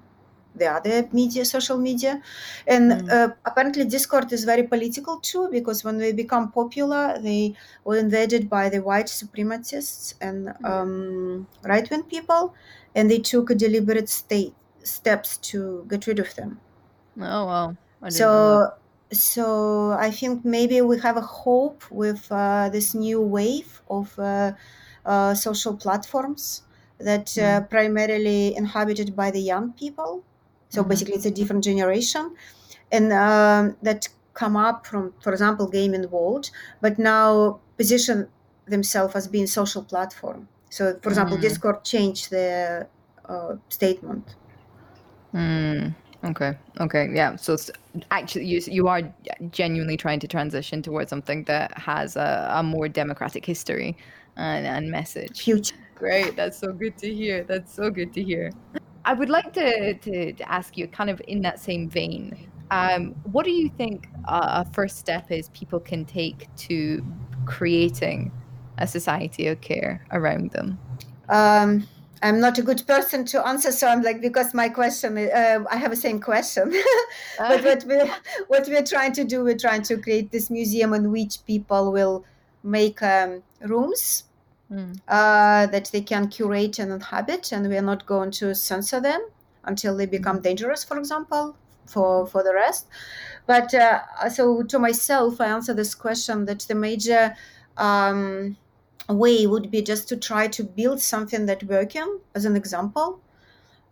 [0.55, 2.21] the other media, social media.
[2.67, 3.11] And mm.
[3.11, 8.49] uh, apparently, Discord is very political too, because when they become popular, they were invaded
[8.49, 10.65] by the white supremacists and mm.
[10.65, 12.53] um, right wing people.
[12.95, 16.59] and they took a deliberate state steps to get rid of them.
[17.19, 17.75] Oh wow!
[18.09, 18.71] so
[19.11, 24.53] so I think maybe we have a hope with uh, this new wave of uh,
[25.05, 26.63] uh, social platforms
[26.99, 27.69] that mm.
[27.69, 30.23] primarily inhabited by the young people.
[30.73, 30.89] So mm-hmm.
[30.89, 32.35] basically, it's a different generation,
[32.91, 36.49] and um, that come up from, for example, gaming world,
[36.81, 38.27] but now position
[38.65, 40.47] themselves as being social platform.
[40.71, 41.41] So, for example, mm.
[41.41, 42.87] Discord changed the
[43.29, 44.35] uh, statement.
[45.31, 45.93] Mm.
[46.23, 46.57] Okay.
[46.79, 47.09] Okay.
[47.13, 47.35] Yeah.
[47.35, 47.55] So
[48.09, 49.01] actually, you you are
[49.51, 53.95] genuinely trying to transition towards something that has a, a more democratic history
[54.35, 55.43] and, and message.
[55.43, 55.75] Future.
[55.93, 56.35] Great.
[56.35, 57.43] That's so good to hear.
[57.43, 58.51] That's so good to hear.
[59.05, 63.13] I would like to, to, to ask you, kind of in that same vein, um,
[63.31, 67.05] what do you think a first step is people can take to
[67.45, 68.31] creating
[68.77, 70.79] a society of care around them?
[71.29, 71.87] Um,
[72.23, 75.75] I'm not a good person to answer, so I'm like because my question, uh, I
[75.75, 76.73] have the same question.
[77.37, 77.97] but what we
[78.47, 82.23] what we're trying to do, we're trying to create this museum in which people will
[82.63, 84.23] make um, rooms
[84.73, 84.99] mm.
[85.07, 89.21] uh, that they can curate and inhabit, and we are not going to censor them
[89.65, 90.43] until they become hmm.
[90.43, 91.55] dangerous, for example,
[91.85, 92.87] for for the rest.
[93.45, 97.35] But uh, so to myself, I answer this question that the major
[97.77, 98.57] um,
[99.09, 103.19] way would be just to try to build something that working as an example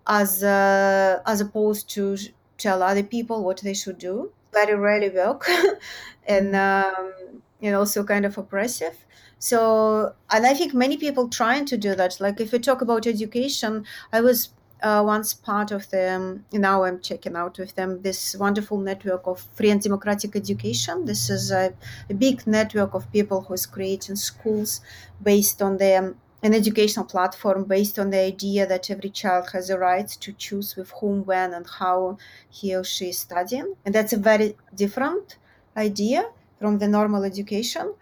[0.07, 2.17] as uh, as opposed to
[2.57, 5.47] tell other people what they should do very rarely work
[6.27, 7.13] and um,
[7.61, 9.05] and also kind of oppressive
[9.41, 13.07] so and i think many people trying to do that like if we talk about
[13.07, 13.83] education
[14.13, 14.49] i was
[14.83, 16.45] uh, once part of them.
[16.51, 21.05] Now I'm checking out with them this wonderful network of free and democratic education.
[21.05, 21.73] This is a,
[22.09, 24.81] a big network of people who is creating schools
[25.21, 29.77] based on the an educational platform based on the idea that every child has a
[29.77, 32.17] right to choose with whom, when, and how
[32.49, 33.75] he or she is studying.
[33.85, 35.37] And that's a very different
[35.77, 37.93] idea from the normal education.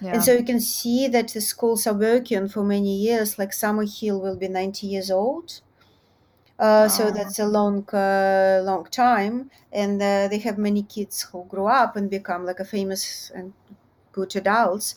[0.00, 0.12] Yeah.
[0.12, 3.38] And so you can see that the schools are working for many years.
[3.38, 5.60] Like Summerhill will be 90 years old
[6.58, 11.44] uh, so that's a long, uh, long time, and uh, they have many kids who
[11.44, 13.54] grow up and become like a famous and
[14.12, 14.94] good adults.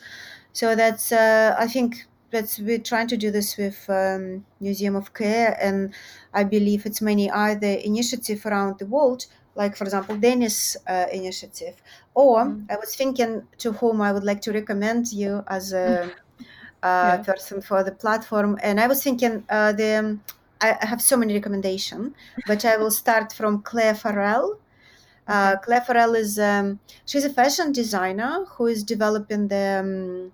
[0.54, 5.14] So that's, uh, I think, that's we're trying to do this with um, Museum of
[5.14, 5.94] Care, and
[6.34, 9.26] I believe it's many other initiatives around the world,
[9.56, 11.76] like for example, Danish uh, initiative.
[12.14, 12.66] Or mm.
[12.70, 16.12] I was thinking to whom I would like to recommend you as a.
[16.84, 17.18] Uh, yeah.
[17.18, 20.18] person for the platform and i was thinking uh, the
[20.62, 22.14] I have so many recommendations,
[22.46, 24.60] but I will start from Clare Farrell.
[25.28, 30.32] Uh, Clare Farrell is um, she's a fashion designer who is developing the um,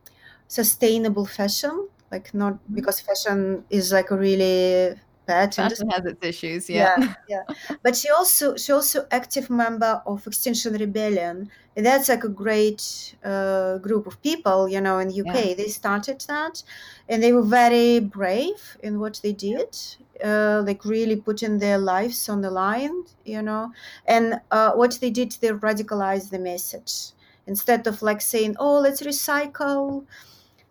[0.48, 2.76] sustainable fashion, like not mm-hmm.
[2.76, 6.96] because fashion is like a really Fashion has its issues, yeah.
[6.98, 7.76] yeah, yeah.
[7.84, 11.50] But she also she also active member of Extinction Rebellion.
[11.76, 15.36] And that's like a great uh, group of people, you know, in the UK.
[15.36, 15.54] Yeah.
[15.54, 16.64] They started that,
[17.08, 19.78] and they were very brave in what they did
[20.24, 23.72] uh, like really putting their lives on the line, you know.
[24.06, 27.12] And uh, what they did, they radicalized the message
[27.46, 30.06] instead of like saying, "Oh, let's recycle."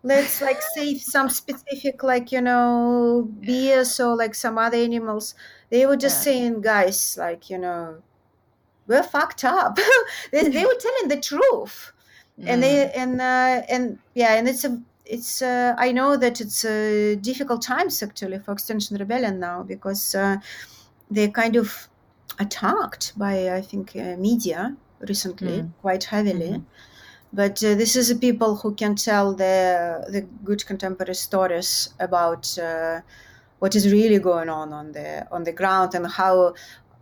[0.03, 5.35] Let's like save some specific, like you know, bears or like some other animals.
[5.71, 6.33] They were just yeah.
[6.33, 8.03] saying, guys, like you know,
[8.87, 9.79] we're fucked up.
[10.33, 11.93] they, they were telling the truth,
[12.41, 12.45] mm.
[12.47, 12.91] and they mm.
[12.95, 17.63] and uh, and yeah, and it's a it's uh, I know that it's uh, difficult
[17.63, 20.37] times actually for Extinction Rebellion now because uh,
[21.11, 21.89] they're kind of
[22.39, 25.71] attacked by I think uh, media recently mm.
[25.81, 26.51] quite heavily.
[26.51, 26.96] Mm-hmm.
[27.33, 32.59] But uh, this is a people who can tell the the good contemporary stories about
[32.59, 33.01] uh,
[33.59, 36.55] what is really going on on the on the ground and how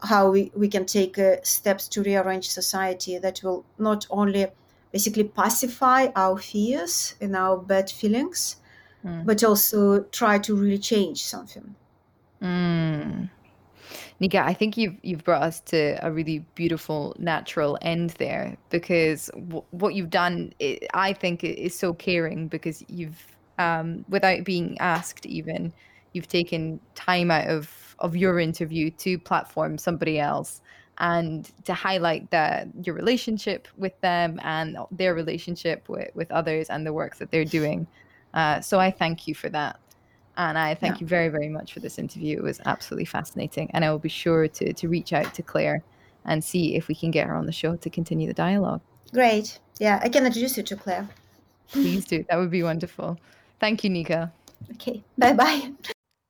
[0.03, 4.47] how we, we can take steps to rearrange society that will not only
[4.93, 8.57] basically pacify our fears and our bad feelings,
[9.05, 9.25] mm.
[9.25, 11.75] but also try to really change something.
[12.43, 13.31] Mm.
[14.21, 19.27] Nika, I think you've you've brought us to a really beautiful natural end there because
[19.35, 20.53] w- what you've done,
[20.95, 25.73] I think, is so caring because you've, um, without being asked, even
[26.13, 30.61] you've taken time out of of your interview to platform somebody else
[30.99, 36.87] and to highlight that your relationship with them and their relationship with, with others and
[36.87, 37.87] the work that they're doing.
[38.33, 39.79] Uh, so I thank you for that.
[40.37, 41.01] And I thank yeah.
[41.01, 42.37] you very, very much for this interview.
[42.39, 43.71] It was absolutely fascinating.
[43.73, 45.83] And I will be sure to, to reach out to Clare
[46.25, 48.81] and see if we can get her on the show to continue the dialogue.
[49.13, 49.59] Great.
[49.79, 51.09] Yeah, I can introduce you to Clare.
[51.69, 52.25] Please do.
[52.29, 53.19] That would be wonderful.
[53.61, 54.33] Thank you, Nika.
[54.73, 55.03] Okay.
[55.19, 55.73] Bye bye.